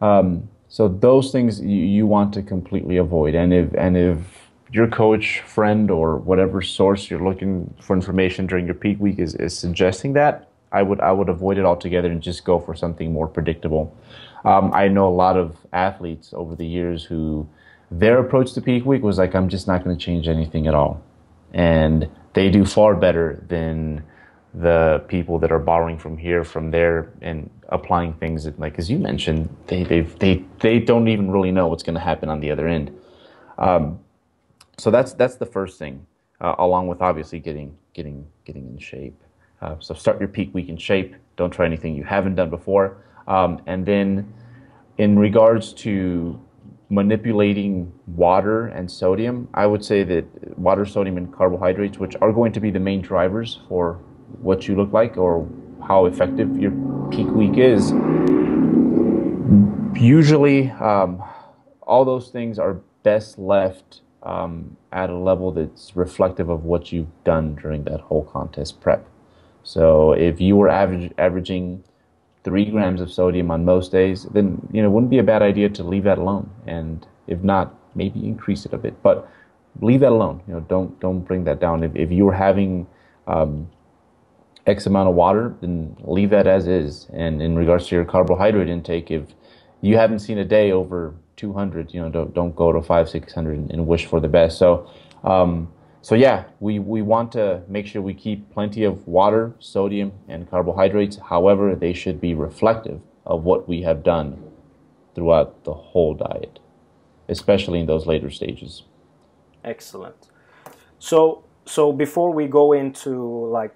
Um, 0.00 0.48
so 0.68 0.88
those 0.88 1.30
things 1.30 1.60
you, 1.60 1.68
you 1.68 2.06
want 2.06 2.32
to 2.34 2.42
completely 2.42 2.96
avoid. 2.96 3.34
And 3.34 3.52
if 3.52 3.72
and 3.74 3.96
if 3.96 4.49
your 4.72 4.86
coach, 4.86 5.40
friend, 5.40 5.90
or 5.90 6.16
whatever 6.16 6.62
source 6.62 7.10
you're 7.10 7.22
looking 7.22 7.72
for 7.80 7.96
information 7.96 8.46
during 8.46 8.66
your 8.66 8.74
peak 8.74 9.00
week 9.00 9.18
is, 9.18 9.34
is 9.34 9.56
suggesting 9.56 10.12
that, 10.14 10.48
I 10.72 10.82
would 10.82 11.00
I 11.00 11.12
would 11.12 11.28
avoid 11.28 11.58
it 11.58 11.64
altogether 11.64 12.08
and 12.08 12.22
just 12.22 12.44
go 12.44 12.60
for 12.60 12.74
something 12.74 13.12
more 13.12 13.26
predictable. 13.26 13.96
Um, 14.44 14.72
I 14.72 14.88
know 14.88 15.08
a 15.08 15.16
lot 15.26 15.36
of 15.36 15.56
athletes 15.72 16.32
over 16.32 16.54
the 16.54 16.66
years 16.66 17.04
who 17.04 17.48
their 17.90 18.18
approach 18.18 18.52
to 18.52 18.60
peak 18.60 18.86
week 18.86 19.02
was 19.02 19.18
like, 19.18 19.34
I'm 19.34 19.48
just 19.48 19.66
not 19.66 19.82
going 19.84 19.96
to 19.96 20.02
change 20.02 20.28
anything 20.28 20.66
at 20.68 20.74
all. 20.74 21.02
And 21.52 22.08
they 22.34 22.50
do 22.50 22.64
far 22.64 22.94
better 22.94 23.42
than 23.48 24.04
the 24.54 25.02
people 25.08 25.38
that 25.40 25.50
are 25.50 25.58
borrowing 25.58 25.98
from 25.98 26.16
here, 26.16 26.44
from 26.44 26.70
there, 26.70 27.12
and 27.20 27.50
applying 27.68 28.12
things 28.14 28.44
that, 28.44 28.58
like 28.58 28.78
as 28.78 28.88
you 28.90 28.98
mentioned, 28.98 29.48
they 29.66 29.82
they 29.82 30.02
they 30.02 30.44
they 30.60 30.78
don't 30.78 31.08
even 31.08 31.30
really 31.30 31.50
know 31.50 31.66
what's 31.66 31.82
going 31.82 31.94
to 31.94 32.00
happen 32.00 32.28
on 32.28 32.40
the 32.40 32.50
other 32.50 32.68
end. 32.68 32.96
Um, 33.58 33.98
so 34.80 34.90
that's 34.90 35.12
that's 35.12 35.36
the 35.36 35.46
first 35.46 35.78
thing, 35.78 36.06
uh, 36.40 36.54
along 36.58 36.88
with 36.88 37.02
obviously 37.02 37.38
getting 37.38 37.76
getting 37.92 38.26
getting 38.46 38.66
in 38.66 38.78
shape. 38.78 39.20
Uh, 39.60 39.76
so 39.78 39.92
start 39.92 40.18
your 40.18 40.28
peak 40.28 40.54
week 40.54 40.70
in 40.70 40.76
shape. 40.78 41.14
Don't 41.36 41.50
try 41.50 41.66
anything 41.66 41.94
you 41.94 42.04
haven't 42.04 42.34
done 42.34 42.48
before. 42.48 43.04
Um, 43.28 43.60
and 43.66 43.84
then 43.84 44.32
in 44.96 45.18
regards 45.18 45.74
to 45.84 46.40
manipulating 46.88 47.92
water 48.06 48.68
and 48.68 48.90
sodium, 48.90 49.48
I 49.52 49.66
would 49.66 49.84
say 49.84 50.02
that 50.02 50.58
water, 50.58 50.86
sodium, 50.86 51.18
and 51.18 51.32
carbohydrates, 51.32 51.98
which 51.98 52.16
are 52.22 52.32
going 52.32 52.52
to 52.52 52.60
be 52.60 52.70
the 52.70 52.80
main 52.80 53.02
drivers 53.02 53.60
for 53.68 54.00
what 54.40 54.66
you 54.66 54.76
look 54.76 54.92
like 54.92 55.18
or 55.18 55.46
how 55.86 56.06
effective 56.06 56.58
your 56.58 56.72
peak 57.10 57.28
week 57.28 57.58
is, 57.58 57.92
usually 59.94 60.70
um, 60.70 61.22
all 61.82 62.04
those 62.04 62.30
things 62.30 62.58
are 62.58 62.80
best 63.02 63.38
left 63.38 64.00
um, 64.22 64.76
at 64.92 65.10
a 65.10 65.16
level 65.16 65.52
that's 65.52 65.96
reflective 65.96 66.48
of 66.48 66.64
what 66.64 66.92
you've 66.92 67.08
done 67.24 67.54
during 67.54 67.84
that 67.84 68.00
whole 68.00 68.24
contest 68.24 68.80
prep. 68.80 69.06
So 69.62 70.12
if 70.12 70.40
you 70.40 70.56
were 70.56 70.68
average, 70.68 71.12
averaging 71.18 71.84
three 72.44 72.66
grams 72.66 73.00
of 73.00 73.12
sodium 73.12 73.50
on 73.50 73.64
most 73.64 73.92
days, 73.92 74.24
then 74.24 74.66
you 74.72 74.82
know 74.82 74.90
wouldn't 74.90 75.10
be 75.10 75.18
a 75.18 75.22
bad 75.22 75.42
idea 75.42 75.68
to 75.68 75.84
leave 75.84 76.04
that 76.04 76.18
alone, 76.18 76.50
and 76.66 77.06
if 77.26 77.40
not, 77.40 77.74
maybe 77.94 78.26
increase 78.26 78.64
it 78.64 78.72
a 78.72 78.78
bit. 78.78 79.02
But 79.02 79.28
leave 79.80 80.00
that 80.00 80.12
alone. 80.12 80.42
You 80.46 80.54
know, 80.54 80.60
don't 80.60 80.98
don't 81.00 81.20
bring 81.20 81.44
that 81.44 81.60
down. 81.60 81.82
If 81.82 81.94
if 81.94 82.10
you're 82.10 82.32
having 82.32 82.86
um, 83.26 83.70
X 84.66 84.86
amount 84.86 85.08
of 85.08 85.14
water, 85.14 85.54
then 85.60 85.96
leave 86.00 86.30
that 86.30 86.46
as 86.46 86.66
is. 86.66 87.06
And 87.12 87.42
in 87.42 87.56
regards 87.56 87.88
to 87.88 87.94
your 87.94 88.04
carbohydrate 88.04 88.68
intake, 88.68 89.10
if 89.10 89.22
you 89.80 89.96
haven't 89.96 90.20
seen 90.20 90.38
a 90.38 90.44
day 90.44 90.72
over 90.72 91.14
200, 91.40 91.94
you 91.94 92.00
know, 92.00 92.10
don't 92.10 92.34
don't 92.34 92.54
go 92.54 92.72
to 92.72 92.82
five, 92.82 93.08
600 93.08 93.58
and, 93.58 93.70
and 93.70 93.86
wish 93.86 94.06
for 94.06 94.20
the 94.20 94.28
best. 94.28 94.58
So. 94.58 94.90
Um, 95.24 95.72
so 96.02 96.14
yeah, 96.14 96.44
we, 96.60 96.78
we 96.78 97.02
want 97.02 97.32
to 97.32 97.60
make 97.68 97.86
sure 97.86 98.00
we 98.00 98.14
keep 98.14 98.50
plenty 98.50 98.84
of 98.84 99.06
water, 99.06 99.52
sodium, 99.58 100.12
and 100.28 100.48
carbohydrates. 100.48 101.18
However, 101.28 101.74
they 101.74 101.92
should 101.92 102.22
be 102.22 102.32
reflective 102.32 103.02
of 103.26 103.44
what 103.44 103.68
we 103.68 103.82
have 103.82 104.02
done 104.02 104.42
throughout 105.14 105.64
the 105.64 105.74
whole 105.74 106.14
diet, 106.14 106.58
especially 107.28 107.80
in 107.80 107.86
those 107.86 108.06
later 108.06 108.30
stages. 108.30 108.84
Excellent. 109.64 110.28
So 110.98 111.44
so 111.66 111.92
before 111.92 112.32
we 112.32 112.46
go 112.46 112.72
into 112.72 113.46
like 113.46 113.74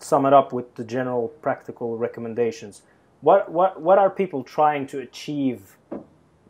sum 0.00 0.26
it 0.26 0.32
up 0.32 0.52
with 0.52 0.74
the 0.74 0.84
general 0.84 1.28
practical 1.28 1.96
recommendations, 1.96 2.82
what 3.20 3.50
what 3.50 3.80
what 3.80 3.98
are 3.98 4.10
people 4.10 4.42
trying 4.42 4.86
to 4.88 5.00
achieve 5.00 5.76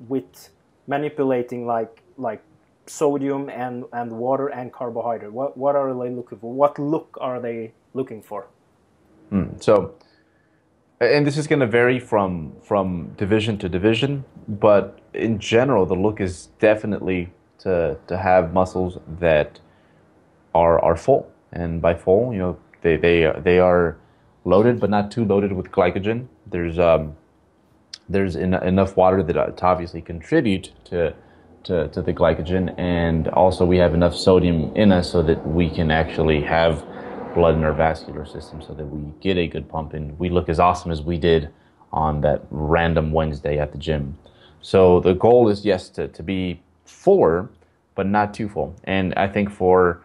with 0.08 0.50
manipulating 0.86 1.66
like 1.66 2.02
like 2.16 2.42
sodium 2.86 3.48
and, 3.48 3.84
and 3.92 4.12
water 4.12 4.48
and 4.48 4.72
carbohydrate? 4.72 5.32
What, 5.32 5.56
what 5.56 5.76
are 5.76 5.92
they 5.94 6.10
looking 6.10 6.38
for? 6.38 6.52
What 6.52 6.78
look 6.78 7.16
are 7.20 7.40
they 7.40 7.72
looking 7.94 8.22
for? 8.22 8.46
Mm, 9.32 9.62
so, 9.62 9.94
and 11.00 11.26
this 11.26 11.36
is 11.38 11.46
going 11.46 11.60
to 11.60 11.66
vary 11.66 11.98
from 11.98 12.52
from 12.62 13.14
division 13.16 13.58
to 13.58 13.68
division, 13.68 14.24
but 14.48 15.00
in 15.14 15.38
general, 15.38 15.86
the 15.86 15.94
look 15.94 16.20
is 16.20 16.48
definitely 16.58 17.32
to 17.58 17.96
to 18.06 18.16
have 18.16 18.52
muscles 18.52 18.98
that 19.20 19.60
are 20.54 20.78
are 20.84 20.96
full, 20.96 21.30
and 21.52 21.80
by 21.80 21.94
full, 21.94 22.32
you 22.32 22.38
know, 22.38 22.58
they 22.82 22.96
they 22.96 23.32
they 23.42 23.58
are 23.58 23.96
loaded, 24.44 24.78
but 24.78 24.90
not 24.90 25.10
too 25.10 25.24
loaded 25.24 25.52
with 25.52 25.72
glycogen. 25.72 26.26
There's 26.46 26.78
um, 26.78 27.16
there's 28.08 28.36
en- 28.36 28.54
enough 28.54 28.96
water 28.96 29.22
that 29.22 29.56
to 29.56 29.64
obviously 29.64 30.02
contribute 30.02 30.72
to 30.86 31.14
to, 31.64 31.88
to 31.88 32.02
the 32.02 32.12
glycogen, 32.12 32.74
and 32.78 33.28
also 33.28 33.64
we 33.64 33.78
have 33.78 33.94
enough 33.94 34.14
sodium 34.14 34.74
in 34.76 34.92
us 34.92 35.10
so 35.10 35.22
that 35.22 35.46
we 35.46 35.70
can 35.70 35.90
actually 35.90 36.42
have 36.42 36.84
blood 37.34 37.56
in 37.56 37.64
our 37.64 37.72
vascular 37.72 38.24
system 38.24 38.62
so 38.62 38.72
that 38.74 38.84
we 38.84 39.12
get 39.20 39.36
a 39.36 39.46
good 39.46 39.68
pump 39.68 39.92
and 39.92 40.18
we 40.18 40.28
look 40.28 40.48
as 40.48 40.60
awesome 40.60 40.90
as 40.90 41.02
we 41.02 41.18
did 41.18 41.50
on 41.92 42.20
that 42.20 42.42
random 42.50 43.12
Wednesday 43.12 43.58
at 43.58 43.72
the 43.72 43.78
gym. 43.78 44.16
So 44.60 45.00
the 45.00 45.14
goal 45.14 45.48
is, 45.48 45.64
yes, 45.64 45.88
to, 45.90 46.08
to 46.08 46.22
be 46.22 46.62
fuller, 46.84 47.50
but 47.94 48.06
not 48.06 48.34
too 48.34 48.48
full. 48.48 48.74
And 48.84 49.14
I 49.14 49.28
think 49.28 49.50
for 49.50 50.02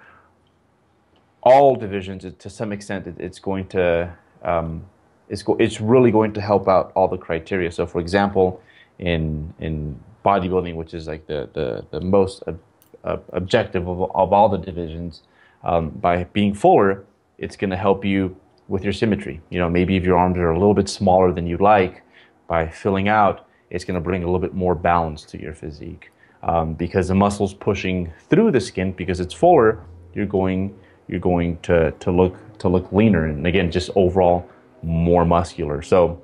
all 1.41 1.75
divisions, 1.75 2.25
to 2.37 2.49
some 2.49 2.71
extent, 2.71 3.07
it's 3.19 3.39
going 3.39 3.67
to 3.69 4.13
um, 4.43 4.85
it's, 5.29 5.43
go, 5.43 5.55
it's 5.59 5.79
really 5.79 6.11
going 6.11 6.33
to 6.33 6.41
help 6.41 6.67
out 6.67 6.91
all 6.95 7.07
the 7.07 7.17
criteria. 7.17 7.71
So, 7.71 7.85
for 7.85 8.01
example, 8.01 8.61
in 8.97 9.53
in 9.59 9.99
bodybuilding, 10.25 10.75
which 10.75 10.93
is 10.93 11.07
like 11.07 11.25
the 11.27 11.49
the, 11.53 11.85
the 11.91 12.01
most 12.01 12.43
ob- 12.47 12.59
ob- 13.05 13.23
objective 13.33 13.87
of, 13.87 14.01
of 14.15 14.33
all 14.33 14.49
the 14.49 14.57
divisions, 14.57 15.23
um, 15.63 15.89
by 15.89 16.25
being 16.25 16.53
fuller, 16.53 17.05
it's 17.37 17.55
going 17.55 17.69
to 17.69 17.77
help 17.77 18.03
you 18.03 18.35
with 18.67 18.83
your 18.83 18.93
symmetry. 18.93 19.41
You 19.49 19.59
know, 19.59 19.69
maybe 19.69 19.95
if 19.95 20.03
your 20.03 20.17
arms 20.17 20.37
are 20.37 20.51
a 20.51 20.59
little 20.59 20.73
bit 20.73 20.89
smaller 20.89 21.31
than 21.31 21.47
you'd 21.47 21.61
like, 21.61 22.03
by 22.47 22.67
filling 22.67 23.07
out, 23.07 23.47
it's 23.69 23.83
going 23.85 23.95
to 23.95 24.01
bring 24.01 24.23
a 24.23 24.25
little 24.25 24.39
bit 24.39 24.53
more 24.53 24.75
balance 24.75 25.23
to 25.25 25.41
your 25.41 25.53
physique. 25.53 26.11
Um, 26.41 26.73
because 26.73 27.09
the 27.09 27.15
muscles 27.15 27.53
pushing 27.53 28.13
through 28.29 28.51
the 28.51 28.61
skin, 28.61 28.93
because 28.93 29.19
it's 29.19 29.33
fuller, 29.33 29.83
you're 30.13 30.25
going 30.25 30.77
you're 31.07 31.19
going 31.19 31.57
to, 31.61 31.91
to 31.91 32.11
look 32.11 32.35
to 32.59 32.69
look 32.69 32.91
leaner 32.91 33.25
and 33.25 33.45
again 33.47 33.71
just 33.71 33.89
overall 33.95 34.47
more 34.83 35.25
muscular. 35.25 35.81
So 35.81 36.21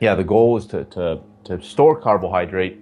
yeah, 0.00 0.14
the 0.14 0.24
goal 0.24 0.56
is 0.56 0.66
to, 0.66 0.84
to, 0.84 1.20
to 1.44 1.62
store 1.62 2.00
carbohydrate, 2.00 2.80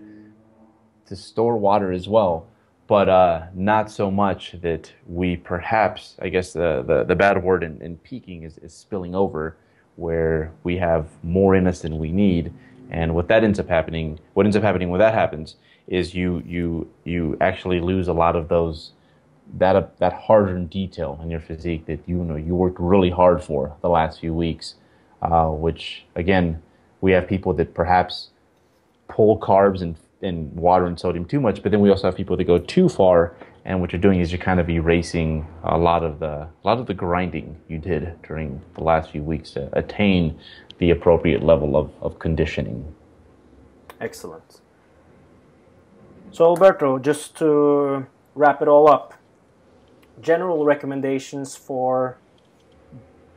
to 1.07 1.17
store 1.17 1.57
water 1.57 1.93
as 1.93 2.09
well, 2.09 2.47
but 2.87 3.09
uh, 3.09 3.47
not 3.55 3.91
so 3.91 4.11
much 4.11 4.57
that 4.63 4.93
we 5.07 5.37
perhaps, 5.37 6.17
I 6.21 6.29
guess 6.29 6.53
the, 6.53 6.85
the, 6.87 7.05
the 7.05 7.15
bad 7.15 7.43
word 7.43 7.63
in, 7.63 7.81
in 7.81 7.97
peaking 7.99 8.43
is, 8.45 8.59
is 8.59 8.75
spilling 8.75 9.15
over 9.15 9.57
where 9.97 10.53
we 10.63 10.77
have 10.79 11.07
more 11.23 11.55
in 11.55 11.67
us 11.67 11.81
than 11.81 11.99
we 11.99 12.13
need. 12.13 12.53
And 12.91 13.15
what 13.15 13.29
that 13.29 13.45
ends 13.45 13.59
up 13.59 13.69
happening, 13.69 14.19
what 14.35 14.47
ends 14.47 14.57
up 14.57 14.63
happening 14.63 14.91
when 14.91 15.01
that 15.01 15.15
happens 15.15 15.57
is 15.87 16.15
you, 16.15 16.43
you, 16.47 16.91
you 17.05 17.37
actually 17.41 17.81
lose 17.81 18.09
a 18.09 18.13
lot 18.13 18.37
of 18.37 18.49
those 18.49 18.93
that 19.59 19.77
uh, 19.77 19.87
that 19.99 20.13
hard-earned 20.13 20.71
detail 20.71 21.19
in 21.23 21.31
your 21.31 21.41
physique 21.41 21.87
that 21.87 22.01
you 22.07 22.17
know 22.17 22.37
you 22.37 22.55
worked 22.55 22.79
really 22.81 23.11
hard 23.11 23.43
for 23.43 23.77
the 23.83 23.89
last 23.89 24.21
few 24.21 24.33
weeks, 24.33 24.77
uh, 25.23 25.49
which 25.49 26.05
again 26.15 26.61
we 27.01 27.13
have 27.13 27.27
people 27.27 27.53
that 27.55 27.75
perhaps 27.75 28.29
pull 29.09 29.39
carbs 29.39 29.83
and, 29.83 29.97
and 30.23 30.55
water 30.55 30.87
and 30.87 30.99
sodium 30.99 31.25
too 31.25 31.41
much, 31.41 31.63
but 31.63 31.73
then 31.73 31.81
we 31.81 31.91
also 31.91 32.07
have 32.07 32.17
people 32.17 32.37
that 32.37 32.45
go 32.45 32.59
too 32.59 32.89
far, 32.89 33.35
and 33.65 33.81
what 33.81 33.93
you're 33.93 34.01
doing 34.01 34.21
is 34.21 34.31
you're 34.31 34.41
kind 34.41 34.61
of 34.61 34.69
erasing 34.69 35.47
a 35.65 35.79
lot 35.79 36.03
of 36.03 36.19
the 36.19 36.27
a 36.27 36.65
lot 36.65 36.79
of 36.79 36.87
the 36.87 36.95
grinding 36.95 37.57
you 37.69 37.79
did 37.79 38.21
during 38.23 38.61
the 38.75 38.83
last 38.83 39.11
few 39.11 39.23
weeks 39.23 39.51
to 39.53 39.69
attain 39.77 40.39
the 40.79 40.91
appropriate 40.91 41.43
level 41.43 41.77
of, 41.77 41.91
of 42.01 42.19
conditioning. 42.19 42.95
Excellent. 44.01 44.61
So 46.33 46.47
Alberto, 46.47 46.99
just 46.99 47.37
to 47.39 48.07
wrap 48.35 48.63
it 48.63 48.69
all 48.69 48.91
up, 48.91 49.15
general 50.21 50.65
recommendations 50.65 51.55
for 51.55 52.17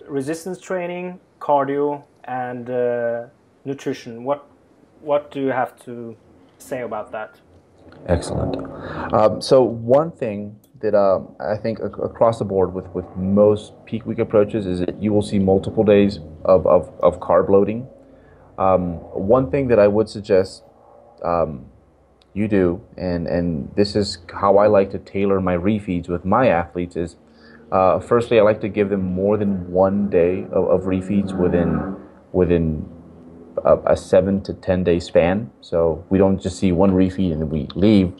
resistance 0.07 0.59
training, 0.59 1.19
cardio, 1.39 2.03
and 2.23 2.69
uh, 2.69 3.25
nutrition. 3.63 4.23
What 4.23 4.45
what 5.01 5.31
do 5.31 5.39
you 5.41 5.51
have 5.51 5.77
to 5.85 6.15
say 6.57 6.81
about 6.81 7.11
that? 7.11 7.35
Excellent. 8.07 8.57
Um, 9.13 9.41
so 9.41 9.63
one 9.63 10.11
thing 10.11 10.59
that 10.81 10.95
um, 10.95 11.35
I 11.39 11.55
think 11.55 11.79
ac- 11.79 12.01
across 12.03 12.39
the 12.39 12.45
board 12.45 12.73
with, 12.73 12.87
with 12.89 13.05
most 13.15 13.73
peak 13.85 14.05
week 14.05 14.19
approaches 14.19 14.65
is 14.65 14.79
that 14.79 15.01
you 15.01 15.13
will 15.13 15.21
see 15.21 15.39
multiple 15.39 15.83
days 15.83 16.19
of, 16.43 16.65
of, 16.67 16.91
of 17.01 17.19
carb 17.19 17.49
loading. 17.49 17.87
Um, 18.57 18.95
one 19.13 19.49
thing 19.51 19.67
that 19.67 19.79
I 19.79 19.87
would 19.87 20.09
suggest 20.09 20.63
um, 21.23 21.65
you 22.33 22.47
do, 22.47 22.81
and 22.97 23.27
and 23.27 23.71
this 23.75 23.95
is 23.95 24.19
how 24.33 24.57
I 24.57 24.67
like 24.67 24.91
to 24.91 24.99
tailor 24.99 25.41
my 25.41 25.57
refeeds 25.57 26.07
with 26.07 26.25
my 26.25 26.47
athletes. 26.47 26.95
Is 26.95 27.15
uh, 27.71 27.99
firstly, 27.99 28.39
I 28.39 28.43
like 28.43 28.61
to 28.61 28.69
give 28.69 28.89
them 28.89 29.03
more 29.03 29.37
than 29.37 29.71
one 29.71 30.09
day 30.09 30.43
of, 30.51 30.69
of 30.69 30.81
refeeds 30.83 31.37
within 31.37 31.95
within 32.31 32.87
a, 33.63 33.77
a, 33.87 33.97
seven 33.97 34.41
to 34.43 34.53
ten 34.53 34.83
day 34.83 34.99
span. 34.99 35.49
So 35.61 36.03
we 36.09 36.17
don't 36.17 36.41
just 36.41 36.59
see 36.59 36.71
one 36.71 36.91
refeed 36.91 37.31
and 37.31 37.41
then 37.41 37.49
we 37.49 37.67
leave. 37.75 38.13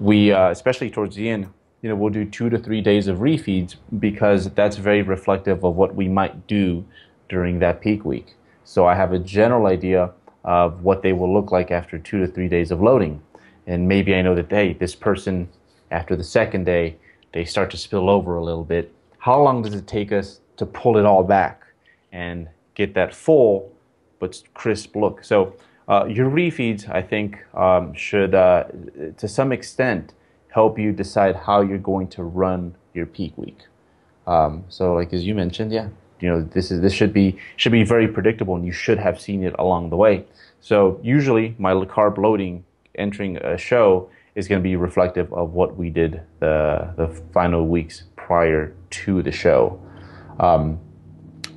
We 0.00 0.32
uh, 0.32 0.50
especially 0.50 0.90
towards 0.90 1.16
the 1.16 1.28
end, 1.28 1.48
you 1.82 1.88
know, 1.88 1.96
we'll 1.96 2.10
do 2.10 2.24
two 2.24 2.48
to 2.50 2.58
three 2.58 2.80
days 2.80 3.06
of 3.08 3.18
refeeds 3.18 3.76
because 3.98 4.50
that's 4.50 4.76
very 4.76 5.02
reflective 5.02 5.64
of 5.64 5.76
what 5.76 5.94
we 5.94 6.08
might 6.08 6.46
do 6.46 6.84
during 7.28 7.58
that 7.58 7.80
peak 7.80 8.04
week. 8.04 8.34
So 8.64 8.86
I 8.86 8.94
have 8.94 9.12
a 9.12 9.18
general 9.18 9.66
idea 9.66 10.12
of 10.44 10.82
what 10.82 11.02
they 11.02 11.12
will 11.12 11.32
look 11.32 11.50
like 11.50 11.70
after 11.70 11.98
two 11.98 12.20
to 12.20 12.26
three 12.26 12.48
days 12.48 12.70
of 12.70 12.80
loading 12.80 13.20
and 13.66 13.88
maybe 13.88 14.14
I 14.14 14.22
know 14.22 14.34
that 14.34 14.50
hey, 14.50 14.74
this 14.74 14.94
person 14.94 15.48
after 15.90 16.16
the 16.16 16.24
second 16.24 16.64
day 16.64 16.96
they 17.36 17.44
start 17.44 17.70
to 17.70 17.76
spill 17.76 18.08
over 18.08 18.36
a 18.36 18.42
little 18.42 18.64
bit. 18.64 18.90
How 19.18 19.38
long 19.42 19.60
does 19.60 19.74
it 19.74 19.86
take 19.86 20.10
us 20.10 20.40
to 20.56 20.64
pull 20.64 20.96
it 20.96 21.04
all 21.04 21.22
back 21.22 21.66
and 22.10 22.48
get 22.74 22.94
that 22.94 23.14
full 23.14 23.70
but 24.18 24.42
crisp 24.54 24.96
look? 24.96 25.22
So 25.22 25.54
uh, 25.86 26.06
your 26.06 26.30
refeeds, 26.30 26.88
I 26.88 27.02
think, 27.02 27.44
um, 27.54 27.92
should 27.92 28.34
uh, 28.34 28.64
to 29.18 29.28
some 29.28 29.52
extent 29.52 30.14
help 30.48 30.78
you 30.78 30.92
decide 30.92 31.36
how 31.36 31.60
you're 31.60 31.86
going 31.92 32.08
to 32.16 32.22
run 32.22 32.74
your 32.94 33.04
peak 33.04 33.36
week. 33.36 33.60
Um, 34.26 34.64
so, 34.70 34.94
like 34.94 35.12
as 35.12 35.26
you 35.26 35.34
mentioned, 35.34 35.72
yeah, 35.72 35.88
you 36.20 36.30
know 36.30 36.40
this 36.40 36.70
is 36.70 36.80
this 36.80 36.94
should 36.94 37.12
be 37.12 37.38
should 37.56 37.72
be 37.80 37.84
very 37.84 38.08
predictable, 38.08 38.56
and 38.56 38.64
you 38.64 38.72
should 38.72 38.98
have 38.98 39.20
seen 39.20 39.44
it 39.44 39.54
along 39.58 39.90
the 39.90 39.96
way. 39.96 40.24
So, 40.62 40.98
usually 41.02 41.54
my 41.58 41.72
carb 41.96 42.16
loading 42.16 42.64
entering 42.94 43.36
a 43.36 43.58
show 43.58 44.08
is 44.36 44.46
going 44.46 44.60
to 44.60 44.62
be 44.62 44.76
reflective 44.76 45.32
of 45.32 45.54
what 45.54 45.76
we 45.76 45.90
did 45.90 46.20
the 46.38 46.92
the 46.96 47.08
final 47.32 47.66
weeks 47.66 48.04
prior 48.14 48.74
to 48.90 49.22
the 49.22 49.32
show. 49.32 49.80
Um, 50.38 50.78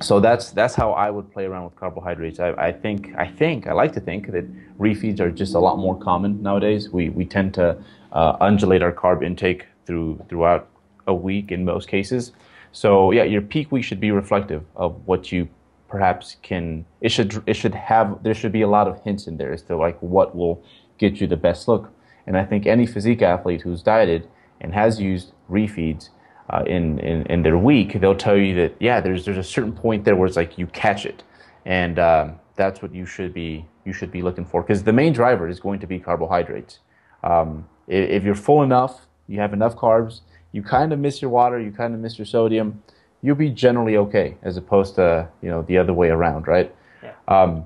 so 0.00 0.18
that's 0.18 0.50
that's 0.50 0.74
how 0.74 0.92
I 0.92 1.10
would 1.10 1.30
play 1.30 1.44
around 1.44 1.64
with 1.64 1.76
carbohydrates. 1.76 2.40
I, 2.40 2.52
I, 2.52 2.72
think 2.72 3.12
I 3.18 3.26
think 3.26 3.66
I 3.66 3.72
like 3.72 3.92
to 3.92 4.00
think 4.00 4.32
that 4.32 4.46
refeeds 4.78 5.20
are 5.20 5.30
just 5.30 5.54
a 5.54 5.58
lot 5.60 5.76
more 5.78 5.94
common 5.94 6.42
nowadays. 6.42 6.88
We 6.88 7.10
we 7.10 7.26
tend 7.26 7.52
to 7.54 7.76
uh, 8.12 8.36
undulate 8.40 8.82
our 8.82 8.92
carb 8.92 9.22
intake 9.22 9.66
through 9.84 10.24
throughout 10.28 10.68
a 11.06 11.14
week 11.14 11.52
in 11.52 11.64
most 11.66 11.86
cases. 11.86 12.32
So 12.72 13.10
yeah, 13.10 13.24
your 13.24 13.42
peak 13.42 13.70
week 13.70 13.84
should 13.84 14.00
be 14.00 14.10
reflective 14.10 14.64
of 14.74 15.06
what 15.06 15.30
you 15.30 15.48
perhaps 15.88 16.36
can. 16.40 16.86
It 17.02 17.10
should 17.10 17.42
it 17.46 17.54
should 17.54 17.74
have 17.74 18.22
there 18.22 18.32
should 18.32 18.52
be 18.52 18.62
a 18.62 18.68
lot 18.68 18.88
of 18.88 19.02
hints 19.02 19.26
in 19.26 19.36
there 19.36 19.52
as 19.52 19.62
to 19.64 19.76
like 19.76 19.98
what 20.00 20.34
will 20.34 20.64
get 20.96 21.20
you 21.20 21.26
the 21.26 21.36
best 21.36 21.68
look. 21.68 21.92
And 22.26 22.36
I 22.36 22.44
think 22.44 22.66
any 22.66 22.86
physique 22.86 23.22
athlete 23.22 23.62
who's 23.62 23.82
dieted 23.82 24.28
and 24.60 24.74
has 24.74 25.00
used 25.00 25.32
refeeds 25.50 26.10
uh, 26.50 26.64
in, 26.66 26.98
in, 26.98 27.24
in 27.26 27.42
their 27.42 27.58
week, 27.58 28.00
they'll 28.00 28.14
tell 28.14 28.36
you 28.36 28.54
that, 28.56 28.74
yeah, 28.80 29.00
there's, 29.00 29.24
there's 29.24 29.38
a 29.38 29.42
certain 29.42 29.72
point 29.72 30.04
there 30.04 30.16
where 30.16 30.26
it's 30.26 30.36
like 30.36 30.58
you 30.58 30.66
catch 30.68 31.06
it. 31.06 31.22
And 31.64 31.98
um, 31.98 32.40
that's 32.56 32.82
what 32.82 32.94
you 32.94 33.06
should 33.06 33.32
be, 33.32 33.66
you 33.84 33.92
should 33.92 34.10
be 34.10 34.22
looking 34.22 34.44
for. 34.44 34.62
Because 34.62 34.82
the 34.82 34.92
main 34.92 35.12
driver 35.12 35.48
is 35.48 35.60
going 35.60 35.80
to 35.80 35.86
be 35.86 35.98
carbohydrates. 35.98 36.80
Um, 37.22 37.68
if, 37.86 38.24
you're 38.24 38.34
full 38.34 38.62
enough, 38.62 39.06
you 39.26 39.40
have 39.40 39.52
enough 39.52 39.76
carbs, 39.76 40.20
you 40.52 40.62
kind 40.62 40.92
of 40.92 40.98
miss 40.98 41.20
your 41.20 41.30
water, 41.30 41.60
you 41.60 41.70
kind 41.70 41.94
of 41.94 42.00
miss 42.00 42.18
your 42.18 42.26
sodium, 42.26 42.82
you'll 43.22 43.36
be 43.36 43.50
generally 43.50 43.96
okay, 43.96 44.36
as 44.42 44.56
opposed 44.56 44.94
to 44.96 45.28
you 45.42 45.50
know 45.50 45.62
the 45.62 45.78
other 45.78 45.92
way 45.92 46.08
around, 46.08 46.46
right? 46.46 46.74
Yeah. 47.02 47.12
Um, 47.28 47.64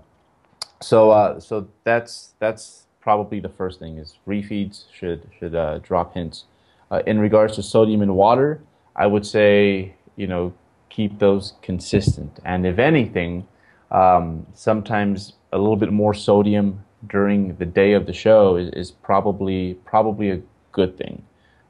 so 0.81 1.11
uh, 1.11 1.41
so 1.41 1.69
that's 1.85 2.35
that's 2.39 2.84
probably 3.05 3.39
the 3.39 3.51
first 3.51 3.79
thing 3.79 3.99
is 3.99 4.17
refeeds 4.27 4.85
should 4.91 5.29
should 5.39 5.55
uh, 5.55 5.79
drop 5.79 6.15
hints. 6.15 6.45
Uh, 6.91 7.03
in 7.07 7.19
regards 7.21 7.55
to 7.57 7.63
sodium 7.63 8.01
in 8.01 8.15
water, 8.15 8.61
I 8.97 9.07
would 9.07 9.27
say 9.27 9.95
you 10.17 10.27
know 10.27 10.55
keep 10.89 11.19
those 11.19 11.53
consistent, 11.61 12.41
and 12.45 12.67
if 12.67 12.79
anything, 12.79 13.47
um, 13.91 14.47
sometimes 14.55 15.35
a 15.53 15.59
little 15.59 15.77
bit 15.77 15.93
more 15.93 16.15
sodium 16.15 16.83
during 17.07 17.57
the 17.57 17.67
day 17.67 17.93
of 17.93 18.07
the 18.07 18.13
show 18.13 18.57
is, 18.57 18.71
is 18.71 18.91
probably 18.91 19.75
probably 19.85 20.31
a 20.31 20.41
good 20.73 20.97
thing. 20.97 21.23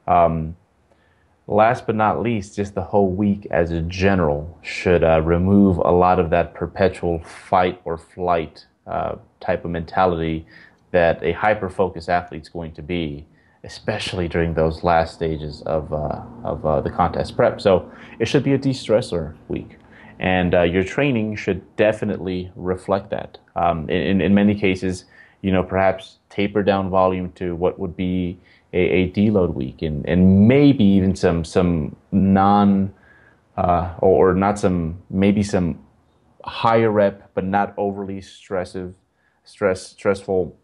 Um, 0.07 0.55
last 1.47 1.85
but 1.85 1.95
not 1.95 2.21
least, 2.21 2.55
just 2.55 2.75
the 2.75 2.87
whole 2.91 3.11
week 3.11 3.45
as 3.51 3.71
a 3.71 3.81
general 3.81 4.57
should 4.61 5.03
uh, 5.03 5.21
remove 5.21 5.77
a 5.79 5.91
lot 5.91 6.17
of 6.17 6.29
that 6.29 6.53
perpetual 6.53 7.19
fight 7.19 7.81
or 7.83 7.97
flight 7.97 8.65
uh, 8.87 9.15
type 9.41 9.65
of 9.65 9.71
mentality 9.71 10.45
that 10.95 11.21
a 11.21 11.33
hyper 11.33 11.69
focused 11.69 12.07
athlete's 12.07 12.47
going 12.47 12.71
to 12.71 12.81
be, 12.81 13.25
especially 13.65 14.29
during 14.29 14.53
those 14.53 14.81
last 14.81 15.13
stages 15.13 15.61
of, 15.63 15.91
uh, 15.91 16.21
of 16.45 16.65
uh, 16.65 16.79
the 16.79 16.89
contest 16.89 17.35
prep. 17.35 17.59
So 17.59 17.91
it 18.17 18.29
should 18.29 18.43
be 18.43 18.53
a 18.53 18.57
de 18.57 18.69
stressor 18.69 19.35
week. 19.49 19.77
And 20.19 20.55
uh, 20.55 20.61
your 20.61 20.85
training 20.85 21.35
should 21.35 21.61
definitely 21.75 22.49
reflect 22.55 23.09
that. 23.09 23.37
Um, 23.57 23.89
in, 23.89 24.21
in 24.21 24.33
many 24.33 24.55
cases, 24.55 25.03
you 25.41 25.51
know, 25.51 25.63
perhaps 25.63 26.19
taper 26.29 26.63
down 26.63 26.89
volume 26.89 27.33
to 27.33 27.55
what 27.55 27.77
would 27.77 27.97
be 27.97 28.39
a, 28.71 28.79
a 28.79 29.11
deload 29.11 29.53
week 29.53 29.81
and, 29.81 30.07
and 30.07 30.47
maybe 30.47 30.85
even 30.85 31.13
some, 31.13 31.43
some 31.43 31.93
non, 32.13 32.93
uh, 33.57 33.93
or, 33.99 34.29
or 34.29 34.33
not 34.33 34.57
some, 34.57 34.97
maybe 35.09 35.43
some 35.43 35.77
higher 36.45 36.89
rep, 36.89 37.31
but 37.33 37.43
not 37.43 37.73
overly 37.77 38.21
stressive, 38.21 38.93
stress, 39.43 39.89
stressful 39.89 40.57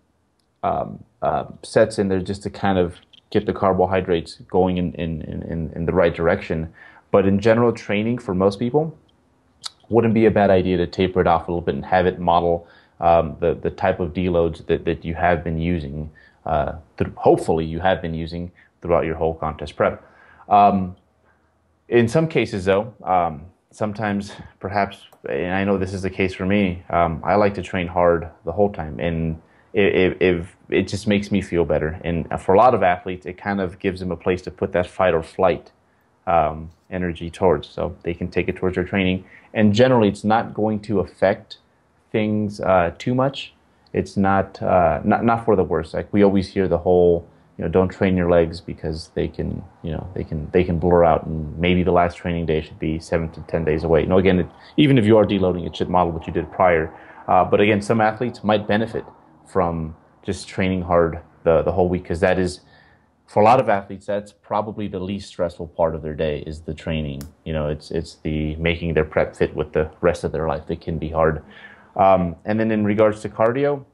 um, 0.64 1.04
uh, 1.22 1.46
sets 1.64 2.00
in 2.00 2.08
there 2.08 2.20
just 2.20 2.44
to 2.44 2.50
kind 2.50 2.78
of 2.78 2.96
get 3.30 3.46
the 3.46 3.54
carbohydrates 3.54 4.36
going 4.50 4.78
in, 4.78 4.94
in, 4.94 5.22
in, 5.22 5.72
in 5.76 5.86
the 5.86 5.94
right 5.94 6.14
direction. 6.14 6.74
but 7.12 7.26
in 7.26 7.40
general, 7.40 7.72
training 7.74 8.18
for 8.18 8.34
most 8.34 8.60
people 8.60 8.98
wouldn't 9.90 10.14
be 10.14 10.26
a 10.26 10.32
bad 10.32 10.50
idea 10.50 10.78
to 10.78 10.88
taper 10.88 11.22
it 11.22 11.28
off 11.28 11.48
a 11.48 11.52
little 11.52 11.62
bit 11.62 11.76
and 11.76 11.86
have 11.86 12.06
it 12.06 12.20
model 12.20 12.68
um, 13.02 13.36
the, 13.40 13.56
the 13.56 13.70
type 13.70 14.00
of 14.00 14.14
deloads 14.14 14.66
that, 14.68 14.86
that 14.86 15.04
you 15.04 15.16
have 15.16 15.44
been 15.44 15.60
using, 15.60 16.10
uh, 16.46 16.74
hopefully 17.16 17.66
you 17.66 17.80
have 17.80 18.02
been 18.02 18.14
using 18.14 18.52
throughout 18.82 19.06
your 19.06 19.16
whole 19.16 19.34
contest 19.34 19.76
prep. 19.76 20.04
Um, 20.48 20.96
in 21.90 22.08
some 22.08 22.28
cases, 22.28 22.66
though, 22.66 22.94
um, 23.04 23.46
sometimes 23.72 24.34
perhaps, 24.60 24.98
and 25.28 25.54
I 25.54 25.64
know 25.64 25.78
this 25.78 25.94
is 25.94 26.04
the 26.04 26.10
case 26.10 26.34
for 26.34 26.46
me, 26.46 26.84
um, 26.90 27.22
I 27.26 27.36
like 27.36 27.54
to 27.56 27.62
train 27.62 27.88
hard 27.88 28.30
the 28.46 28.52
whole 28.52 28.72
time. 28.72 29.00
And 29.00 29.42
it, 29.74 30.22
it, 30.22 30.46
it, 30.70 30.88
just 30.88 31.08
makes 31.08 31.32
me 31.32 31.42
feel 31.42 31.66
better. 31.66 32.00
And 32.04 32.28
for 32.42 32.54
a 32.54 32.58
lot 32.58 32.74
of 32.74 32.84
athletes, 32.84 33.26
it 33.26 33.38
kind 33.38 33.62
of 33.62 33.80
gives 33.80 34.00
them 34.00 34.12
a 34.12 34.18
place 34.18 34.42
to 34.44 34.52
put 34.52 34.74
that 34.74 34.88
fight 34.88 35.14
or 35.14 35.24
flight 35.24 35.72
um, 36.28 36.72
energy 36.90 37.30
towards. 37.30 37.70
So 37.70 37.96
they 38.04 38.14
can 38.14 38.30
take 38.30 38.48
it 38.50 38.58
towards 38.58 38.76
their 38.76 38.84
training. 38.84 39.24
And 39.54 39.74
generally, 39.74 40.10
it's 40.10 40.24
not 40.24 40.54
going 40.54 40.82
to 40.82 41.00
affect 41.00 41.58
things 42.12 42.60
uh, 42.60 42.94
too 42.98 43.16
much. 43.16 43.54
It's 43.94 44.16
not, 44.16 44.62
uh, 44.62 45.02
not 45.04 45.26
not 45.26 45.44
for 45.46 45.56
the 45.56 45.64
worst. 45.64 45.94
Like 45.94 46.12
we 46.14 46.24
always 46.24 46.48
hear 46.48 46.68
the 46.68 46.78
whole, 46.78 47.28
you 47.58 47.66
know, 47.66 47.70
don't 47.70 47.90
train 47.90 48.16
your 48.16 48.30
legs 48.30 48.62
because 48.62 49.10
they 49.16 49.28
can, 49.28 49.64
you 49.84 49.92
know, 49.92 50.10
they 50.16 50.24
can 50.24 50.50
they 50.52 50.64
can 50.64 50.80
blur 50.80 51.04
out, 51.04 51.26
and 51.26 51.58
maybe 51.60 51.84
the 51.84 51.92
last 51.92 52.16
training 52.16 52.46
day 52.46 52.62
should 52.62 52.80
be 52.80 53.00
seven 53.00 53.30
to 53.32 53.42
ten 53.42 53.66
days 53.66 53.84
away. 53.84 54.06
No, 54.06 54.18
again, 54.18 54.40
it, 54.40 54.48
even 54.78 54.98
if 54.98 55.06
you 55.06 55.18
are 55.18 55.26
deloading, 55.26 55.68
it 55.68 55.76
should 55.76 55.90
model 55.90 56.14
what 56.14 56.26
you 56.26 56.32
did 56.32 56.50
prior. 56.54 56.90
Uh, 57.28 57.44
but 57.44 57.60
again, 57.60 57.82
some 57.82 58.00
athletes 58.00 58.46
might 58.46 58.66
benefit 58.66 59.04
from 59.48 59.96
just 60.24 60.48
training 60.48 60.84
hard 60.84 61.20
the, 61.44 61.62
the 61.64 61.72
whole 61.72 61.90
week 61.90 62.04
because 62.04 62.20
that 62.20 62.38
is 62.38 62.62
for 63.28 63.42
a 63.42 63.46
lot 63.46 63.60
of 63.60 63.70
athletes 63.70 64.06
that's 64.06 64.34
probably 64.34 64.88
the 64.88 65.00
least 65.00 65.30
stressful 65.30 65.68
part 65.68 65.96
of 65.96 66.02
their 66.02 66.14
day 66.14 66.44
is 66.46 66.62
the 66.62 66.74
training. 66.74 67.22
You 67.46 67.54
know 67.54 67.68
it's 67.68 67.92
it's 67.92 68.16
the 68.24 68.56
making 68.58 68.94
their 68.94 69.06
prep 69.06 69.36
fit 69.36 69.56
with 69.56 69.74
the 69.74 69.90
rest 70.02 70.24
of 70.24 70.32
their 70.32 70.48
life. 70.48 70.68
That 70.68 70.82
can 70.82 70.98
be 70.98 71.10
hard. 71.10 71.44
Um, 71.96 72.36
and 72.46 72.60
then 72.60 72.72
in 72.72 72.84
regards 72.86 73.22
to 73.22 73.30
cardio 73.30 73.86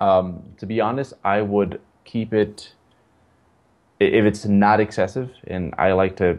um, 0.00 0.42
to 0.58 0.66
be 0.66 0.80
honest 0.80 1.14
i 1.24 1.40
would 1.40 1.80
keep 2.04 2.32
it 2.32 2.72
if 3.98 4.24
it's 4.24 4.44
not 4.44 4.80
excessive 4.80 5.30
and 5.46 5.74
i 5.78 5.92
like 5.92 6.16
to 6.16 6.38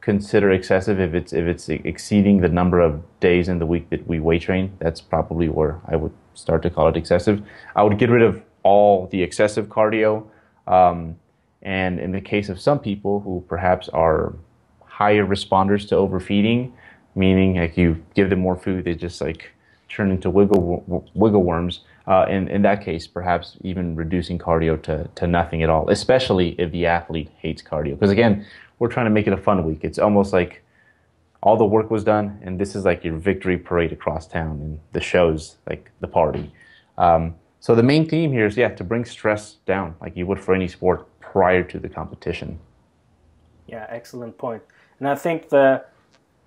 consider 0.00 0.50
excessive 0.50 1.00
if 1.00 1.14
it's 1.14 1.32
if 1.32 1.46
it's 1.46 1.68
exceeding 1.68 2.40
the 2.40 2.48
number 2.48 2.80
of 2.80 3.02
days 3.20 3.48
in 3.48 3.58
the 3.58 3.66
week 3.66 3.88
that 3.90 4.06
we 4.06 4.20
weight 4.20 4.42
train 4.42 4.72
that's 4.78 5.00
probably 5.00 5.48
where 5.48 5.80
i 5.88 5.96
would 5.96 6.12
start 6.36 6.62
to 6.62 6.70
call 6.70 6.88
it 6.88 6.96
excessive. 6.96 7.42
I 7.74 7.82
would 7.82 7.98
get 7.98 8.10
rid 8.10 8.22
of 8.22 8.42
all 8.62 9.06
the 9.08 9.22
excessive 9.22 9.66
cardio. 9.66 10.26
Um, 10.66 11.16
and 11.62 11.98
in 11.98 12.12
the 12.12 12.20
case 12.20 12.48
of 12.48 12.60
some 12.60 12.78
people 12.78 13.20
who 13.20 13.44
perhaps 13.48 13.88
are 13.88 14.34
higher 14.84 15.26
responders 15.26 15.88
to 15.88 15.96
overfeeding, 15.96 16.72
meaning 17.14 17.56
like 17.56 17.76
you 17.76 18.04
give 18.14 18.30
them 18.30 18.40
more 18.40 18.56
food, 18.56 18.84
they 18.84 18.94
just 18.94 19.20
like 19.20 19.50
turn 19.88 20.10
into 20.10 20.30
wiggle 20.30 21.04
wiggle 21.14 21.42
worms. 21.42 21.80
Uh, 22.06 22.24
in, 22.28 22.46
in 22.48 22.62
that 22.62 22.84
case, 22.84 23.06
perhaps 23.06 23.56
even 23.62 23.96
reducing 23.96 24.38
cardio 24.38 24.80
to, 24.80 25.08
to 25.16 25.26
nothing 25.26 25.64
at 25.64 25.70
all, 25.70 25.88
especially 25.90 26.50
if 26.60 26.70
the 26.70 26.86
athlete 26.86 27.28
hates 27.38 27.62
cardio. 27.62 27.98
Because 27.98 28.12
again, 28.12 28.46
we're 28.78 28.88
trying 28.88 29.06
to 29.06 29.10
make 29.10 29.26
it 29.26 29.32
a 29.32 29.36
fun 29.36 29.64
week. 29.64 29.80
It's 29.82 29.98
almost 29.98 30.32
like 30.32 30.62
all 31.42 31.56
the 31.56 31.64
work 31.64 31.90
was 31.90 32.04
done, 32.04 32.38
and 32.42 32.58
this 32.58 32.74
is 32.74 32.84
like 32.84 33.04
your 33.04 33.16
victory 33.16 33.58
parade 33.58 33.92
across 33.92 34.26
town, 34.26 34.60
and 34.60 34.80
the 34.92 35.00
show's 35.00 35.56
like 35.68 35.90
the 36.00 36.08
party. 36.08 36.52
Um, 36.98 37.34
so 37.60 37.74
the 37.74 37.82
main 37.82 38.08
theme 38.08 38.32
here 38.32 38.46
is 38.46 38.56
yeah 38.56 38.68
to 38.68 38.84
bring 38.84 39.04
stress 39.04 39.54
down, 39.66 39.94
like 40.00 40.16
you 40.16 40.26
would 40.26 40.40
for 40.40 40.54
any 40.54 40.68
sport 40.68 41.06
prior 41.20 41.62
to 41.64 41.78
the 41.78 41.88
competition. 41.88 42.58
Yeah, 43.66 43.86
excellent 43.88 44.38
point. 44.38 44.62
And 44.98 45.08
I 45.08 45.14
think 45.14 45.48
the 45.50 45.84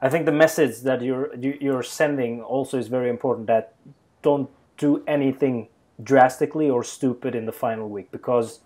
I 0.01 0.09
think 0.09 0.25
the 0.25 0.31
message 0.31 0.81
that 0.81 1.01
you're 1.01 1.35
you're 1.35 1.83
sending 1.83 2.41
also 2.41 2.77
is 2.77 2.87
very 2.87 3.09
important. 3.09 3.47
That 3.47 3.75
don't 4.21 4.49
do 4.77 5.03
anything 5.07 5.67
drastically 6.01 6.69
or 6.69 6.83
stupid 6.83 7.35
in 7.35 7.45
the 7.45 7.51
final 7.51 7.89
week 7.89 8.09
because 8.11 8.61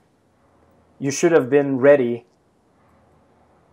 you 0.99 1.11
should 1.11 1.31
have 1.31 1.49
been 1.49 1.79
ready 1.79 2.25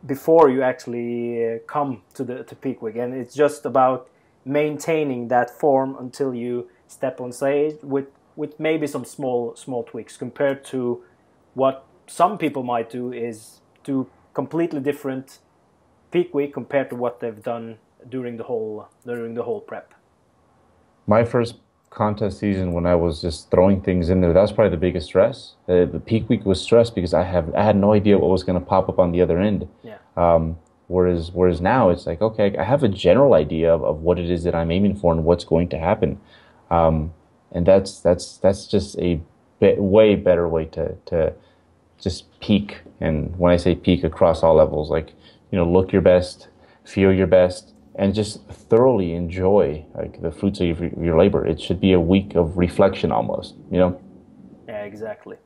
before 0.07 0.49
you 0.49 0.63
actually 0.63 1.55
uh, 1.55 1.59
come 1.67 2.03
to 2.15 2.25
the 2.25 2.43
to 2.45 2.55
peak 2.55 2.81
week 2.83 2.97
and 2.97 3.15
it's 3.15 3.35
just 3.35 3.67
about 3.67 4.09
maintaining 4.45 5.29
that 5.29 5.51
form 5.51 5.97
until 5.99 6.35
you 6.35 6.69
step 6.89 7.21
on 7.21 7.33
stage 7.33 7.77
with 7.83 8.07
with 8.37 8.59
maybe 8.59 8.87
some 8.87 9.05
small 9.05 9.55
small 9.57 9.83
tweaks 9.83 10.17
compared 10.17 10.65
to 10.65 11.03
what 11.55 11.85
some 12.07 12.39
people 12.39 12.63
might 12.63 12.89
do 12.91 13.13
is 13.13 13.61
do 13.85 14.09
completely 14.35 14.81
different 14.81 15.39
peak 16.11 16.33
week 16.35 16.53
compared 16.53 16.89
to 16.91 16.97
what 16.97 17.21
they've 17.21 17.43
done 17.43 17.79
during 18.09 18.37
the 18.37 18.45
whole 18.45 18.89
during 19.07 19.35
the 19.35 19.43
whole 19.43 19.61
prep. 19.61 19.95
My 21.07 21.25
first 21.25 21.57
contest 21.91 22.39
season 22.39 22.73
when 22.73 22.87
I 22.87 22.95
was 22.95 23.21
just 23.21 23.51
throwing 23.51 23.83
things 23.83 24.09
in 24.09 24.21
there. 24.21 24.33
That 24.33 24.41
was 24.41 24.53
probably 24.53 24.71
the 24.71 24.77
biggest 24.77 25.07
stress. 25.07 25.55
Uh, 25.69 25.85
the 25.85 26.01
peak 26.05 26.29
week 26.29 26.47
was 26.47 26.61
stress 26.61 26.89
because 26.89 27.13
I 27.13 27.25
have 27.25 27.53
I 27.55 27.65
had 27.65 27.77
no 27.77 27.93
idea 27.93 28.17
what 28.17 28.31
was 28.31 28.45
going 28.45 28.59
to 28.59 28.65
pop 28.65 28.89
up 28.89 28.99
on 28.99 29.13
the 29.13 29.21
other 29.21 29.39
end. 29.39 29.69
Yeah. 29.83 29.99
Um, 30.17 30.59
whereas 30.87 31.33
whereas 31.33 31.61
now 31.61 31.91
it's 31.91 32.07
like 32.07 32.23
okay, 32.23 32.57
I 32.57 32.65
have 32.65 32.83
a 32.85 32.89
general 32.89 33.35
idea 33.35 33.75
of, 33.75 33.83
of 33.83 34.01
what 34.03 34.19
it 34.19 34.31
is 34.31 34.45
that 34.45 34.55
I'm 34.55 34.71
aiming 34.71 34.97
for 34.97 35.13
and 35.13 35.25
what's 35.25 35.45
going 35.45 35.69
to 35.71 35.79
happen, 35.79 36.21
um, 36.71 37.13
and 37.53 37.67
that's 37.67 38.01
that's 38.01 38.37
that's 38.39 38.67
just 38.67 38.97
a 38.99 39.21
bit, 39.59 39.79
way 39.79 40.15
better 40.15 40.49
way 40.49 40.67
to 40.67 40.95
to 41.07 41.35
just 42.01 42.41
peak. 42.41 42.81
And 43.01 43.37
when 43.37 43.53
I 43.53 43.57
say 43.57 43.75
peak 43.75 44.05
across 44.05 44.43
all 44.43 44.55
levels, 44.55 44.91
like 44.91 45.13
you 45.51 45.59
know, 45.59 45.69
look 45.69 45.93
your 45.93 46.03
best, 46.03 46.49
feel 46.85 47.13
your 47.13 47.27
best, 47.27 47.75
and 48.01 48.15
just 48.15 48.43
thoroughly 48.49 49.13
enjoy 49.13 49.85
like 49.95 50.23
the 50.23 50.33
fruits 50.33 50.59
of 50.61 50.67
your, 50.67 50.91
your 51.05 51.19
labor. 51.19 51.47
It 51.47 51.61
should 51.61 51.81
be 51.81 51.93
a 51.93 52.01
week 52.01 52.35
of 52.35 52.57
reflection 52.57 53.13
almost, 53.13 53.57
you 53.71 53.79
know. 53.79 54.01
Yeah, 54.67 54.85
exactly. 54.85 55.37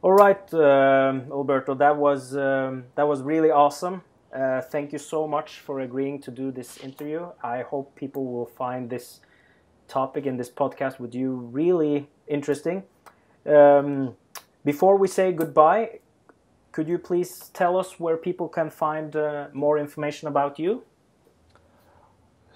All 0.00 0.12
right, 0.12 0.42
um, 0.54 1.26
Alberto, 1.30 1.74
that 1.74 1.96
was 1.96 2.34
um, 2.34 2.84
that 2.94 3.06
was 3.06 3.20
really 3.22 3.50
awesome. 3.50 4.02
Uh, 4.34 4.62
thank 4.62 4.92
you 4.92 4.98
so 4.98 5.28
much 5.28 5.58
for 5.58 5.80
agreeing 5.80 6.18
to 6.22 6.30
do 6.30 6.50
this 6.50 6.78
interview. 6.78 7.26
I 7.42 7.62
hope 7.62 7.94
people 7.94 8.24
will 8.24 8.46
find 8.46 8.88
this 8.88 9.20
topic 9.86 10.24
in 10.24 10.38
this 10.38 10.50
podcast 10.50 10.98
with 10.98 11.14
you 11.14 11.32
really 11.52 12.08
interesting. 12.26 12.84
Um, 13.44 14.16
before 14.64 14.96
we 14.96 15.08
say 15.08 15.32
goodbye, 15.32 16.00
could 16.72 16.88
you 16.88 16.98
please 16.98 17.50
tell 17.52 17.76
us 17.76 18.00
where 18.00 18.16
people 18.16 18.48
can 18.48 18.70
find 18.70 19.14
uh, 19.14 19.48
more 19.52 19.78
information 19.78 20.28
about 20.28 20.58
you? 20.58 20.84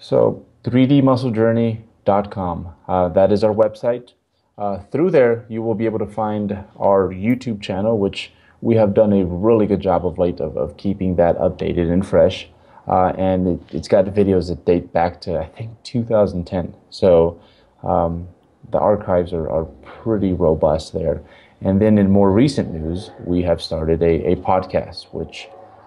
So 0.02 0.44
3dmusclejourney.com. 0.64 2.74
Uh, 2.88 3.08
that 3.10 3.30
is 3.30 3.44
our 3.44 3.54
website. 3.54 4.14
Uh, 4.58 4.80
through 4.90 5.12
there, 5.12 5.46
you 5.48 5.62
will 5.62 5.76
be 5.76 5.84
able 5.86 6.00
to 6.00 6.06
find 6.06 6.64
our 6.76 7.08
YouTube 7.08 7.62
channel, 7.62 7.96
which 7.98 8.32
we 8.60 8.74
have 8.74 8.94
done 8.94 9.12
a 9.12 9.24
really 9.24 9.66
good 9.66 9.78
job 9.80 10.04
of 10.04 10.18
late 10.18 10.40
of, 10.40 10.56
of 10.56 10.76
keeping 10.76 11.14
that 11.16 11.38
updated 11.38 11.92
and 11.92 12.04
fresh. 12.04 12.48
Uh, 12.88 13.12
and 13.16 13.46
it, 13.46 13.60
has 13.70 13.86
got 13.86 14.06
videos 14.06 14.48
that 14.48 14.64
date 14.64 14.92
back 14.92 15.20
to, 15.20 15.38
I 15.38 15.46
think, 15.46 15.70
2010. 15.84 16.74
So 16.90 17.40
um, 17.84 18.26
the 18.72 18.80
archives 18.80 19.32
are, 19.32 19.48
are 19.48 19.66
pretty 19.84 20.32
robust 20.32 20.92
there. 20.92 21.22
And 21.60 21.80
then 21.80 21.96
in 21.96 22.10
more 22.10 22.32
recent 22.32 22.74
news, 22.74 23.12
we 23.24 23.42
have 23.42 23.62
started 23.62 24.02
a, 24.02 24.32
a 24.32 24.36
podcast, 24.36 25.12
which 25.12 25.46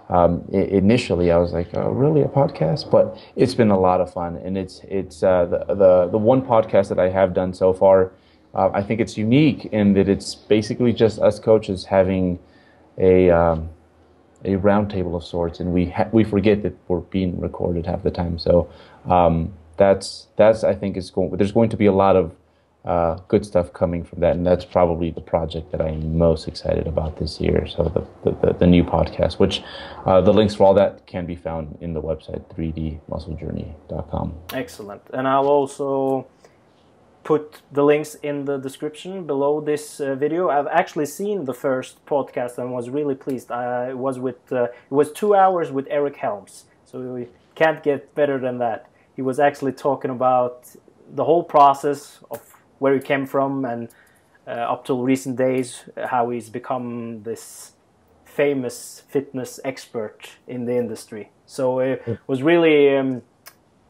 um, 0.10 0.44
initially 0.52 1.32
I 1.32 1.38
was 1.38 1.52
like, 1.54 1.70
oh, 1.74 1.90
really 1.90 2.22
a 2.22 2.28
podcast? 2.28 2.92
But 2.92 3.18
it's 3.36 3.56
been 3.56 3.72
a 3.72 3.80
lot 3.80 4.02
of 4.02 4.14
fun, 4.14 4.38
and 4.38 4.58
it's 4.58 4.82
it's 4.88 5.24
uh, 5.24 5.46
the, 5.46 5.74
the 5.74 6.08
the 6.12 6.18
one 6.18 6.42
podcast 6.42 6.90
that 6.90 7.00
I 7.00 7.10
have 7.10 7.34
done 7.34 7.54
so 7.54 7.74
far. 7.74 8.12
Uh, 8.54 8.70
I 8.74 8.84
think 8.84 9.02
it's 9.02 9.18
unique 9.18 9.66
in 9.66 9.94
that 9.94 10.08
it's 10.08 10.36
basically 10.36 10.94
just 10.94 11.20
us 11.20 11.40
coaches 11.40 11.86
having 11.86 12.40
a 12.98 13.30
um, 13.30 13.70
a 14.44 14.56
roundtable 14.58 15.16
of 15.16 15.24
sorts, 15.24 15.60
and 15.60 15.74
we 15.74 15.88
ha- 15.88 16.10
we 16.12 16.24
forget 16.24 16.62
that 16.64 16.76
we're 16.88 17.00
being 17.00 17.40
recorded 17.40 17.86
half 17.86 18.04
the 18.04 18.12
time. 18.12 18.38
So 18.38 18.70
um, 19.10 19.54
that's 19.78 20.28
that's 20.36 20.64
I 20.64 20.76
think 20.76 20.98
is 20.98 21.10
going. 21.10 21.32
There's 21.36 21.52
going 21.52 21.70
to 21.70 21.78
be 21.78 21.88
a 21.88 21.94
lot 21.94 22.16
of 22.16 22.32
uh, 22.86 23.16
good 23.28 23.46
stuff 23.46 23.74
coming 23.74 24.04
from 24.04 24.20
that, 24.20 24.36
and 24.36 24.46
that's 24.46 24.66
probably 24.66 25.10
the 25.10 25.22
project 25.22 25.72
that 25.72 25.82
I'm 25.82 26.18
most 26.18 26.48
excited 26.48 26.88
about 26.88 27.18
this 27.18 27.42
year. 27.42 27.68
So 27.68 27.84
the 28.24 28.32
the, 28.32 28.54
the 28.54 28.68
new 28.68 28.84
podcast, 28.84 29.40
which 29.40 29.64
uh, 30.06 30.22
the 30.22 30.32
links 30.32 30.56
for 30.56 30.66
all 30.66 30.74
that 30.76 31.08
can 31.08 31.26
be 31.26 31.36
found 31.36 31.78
in 31.82 31.94
the 31.94 32.02
website 32.02 32.44
3dmusclejourney.com. 32.56 34.34
Excellent, 34.54 35.02
and 35.14 35.28
I'll 35.28 35.48
also 35.48 36.28
put 37.24 37.64
the 37.72 37.84
links 37.84 38.14
in 38.22 38.46
the 38.46 38.58
description 38.58 39.26
below 39.26 39.60
this 39.60 40.00
uh, 40.00 40.14
video. 40.14 40.50
I've 40.50 40.68
actually 40.68 41.08
seen 41.08 41.46
the 41.46 41.56
first 41.56 42.06
podcast 42.06 42.60
and 42.60 42.72
was 42.72 42.90
really 42.90 43.16
pleased. 43.16 43.52
I 43.52 43.96
was 43.96 44.20
with 44.20 44.52
uh, 44.52 44.66
it 44.66 44.92
was 44.92 45.12
two 45.12 45.34
hours 45.34 45.72
with 45.72 45.88
Eric 45.90 46.18
Helms, 46.18 46.66
so 46.86 47.00
we 47.00 47.28
can't 47.56 47.82
get 47.82 48.14
better 48.14 48.38
than 48.38 48.60
that. 48.60 48.90
He 49.16 49.24
was 49.24 49.40
actually 49.40 49.72
talking 49.72 50.12
about 50.12 50.76
the 51.14 51.24
whole 51.24 51.44
process 51.44 52.20
of 52.30 52.55
where 52.80 52.94
he 52.94 53.00
came 53.00 53.26
from 53.26 53.66
and 53.66 53.90
uh, 54.48 54.52
up 54.52 54.86
till 54.86 55.02
recent 55.02 55.36
days 55.38 55.84
how 56.06 56.30
he's 56.30 56.50
become 56.50 57.24
this 57.24 57.74
famous 58.26 59.04
fitness 59.08 59.60
expert 59.64 60.30
in 60.48 60.66
the 60.66 60.76
industry. 60.76 61.32
So 61.46 61.80
it 61.80 62.04
was 62.28 62.44
really, 62.44 62.96
um, 62.98 63.22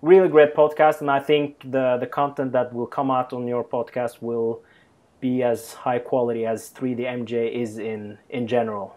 really 0.02 0.30
great 0.30 0.56
podcast, 0.56 1.02
and 1.02 1.10
I 1.10 1.20
think 1.20 1.60
the 1.72 1.98
the 2.00 2.08
content 2.08 2.52
that 2.52 2.74
will 2.74 2.88
come 2.88 3.10
out 3.10 3.34
on 3.34 3.48
your 3.48 3.64
podcast 3.64 4.22
will 4.22 4.62
be 5.20 5.44
as 5.44 5.74
high 5.74 6.00
quality 6.00 6.46
as 6.46 6.70
3D 6.70 7.00
MJ 7.00 7.52
is 7.52 7.78
in 7.78 8.18
in 8.30 8.48
general. 8.48 8.96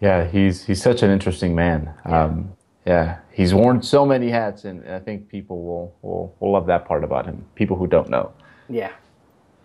Yeah, 0.00 0.26
he's 0.26 0.66
he's 0.66 0.82
such 0.82 1.02
an 1.02 1.10
interesting 1.10 1.54
man. 1.54 1.92
Yeah. 2.06 2.24
Um, 2.24 2.52
yeah, 2.86 3.18
he's 3.30 3.54
worn 3.54 3.80
so 3.82 4.04
many 4.04 4.28
hats, 4.28 4.64
and 4.64 4.88
I 4.88 4.98
think 4.98 5.28
people 5.28 5.62
will, 5.64 5.94
will 6.02 6.34
will 6.40 6.52
love 6.52 6.66
that 6.66 6.84
part 6.84 7.04
about 7.04 7.26
him. 7.26 7.44
People 7.54 7.76
who 7.76 7.86
don't 7.86 8.08
know. 8.08 8.32
Yeah, 8.72 8.92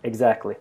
exactly. 0.02 0.56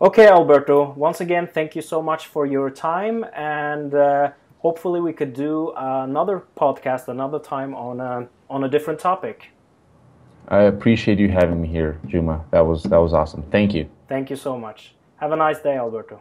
Okay, 0.00 0.28
Alberto. 0.28 0.92
Once 0.92 1.20
again, 1.20 1.48
thank 1.52 1.74
you 1.74 1.82
so 1.82 2.00
much 2.00 2.26
for 2.26 2.46
your 2.46 2.70
time, 2.70 3.24
and 3.34 3.94
uh, 3.94 4.30
hopefully 4.58 5.00
we 5.00 5.12
could 5.12 5.32
do 5.32 5.72
another 5.76 6.44
podcast 6.56 7.08
another 7.08 7.38
time 7.38 7.74
on 7.74 8.00
a 8.00 8.28
on 8.48 8.64
a 8.64 8.68
different 8.68 9.00
topic. 9.00 9.50
I 10.48 10.62
appreciate 10.62 11.18
you 11.18 11.28
having 11.28 11.60
me 11.60 11.68
here, 11.68 11.98
Juma. 12.06 12.44
That 12.50 12.60
was 12.60 12.84
that 12.84 12.98
was 12.98 13.12
awesome. 13.12 13.42
Thank 13.50 13.74
you. 13.74 13.88
Thank 14.08 14.30
you 14.30 14.36
so 14.36 14.56
much. 14.58 14.94
Have 15.16 15.32
a 15.32 15.36
nice 15.36 15.60
day, 15.60 15.76
Alberto. 15.76 16.20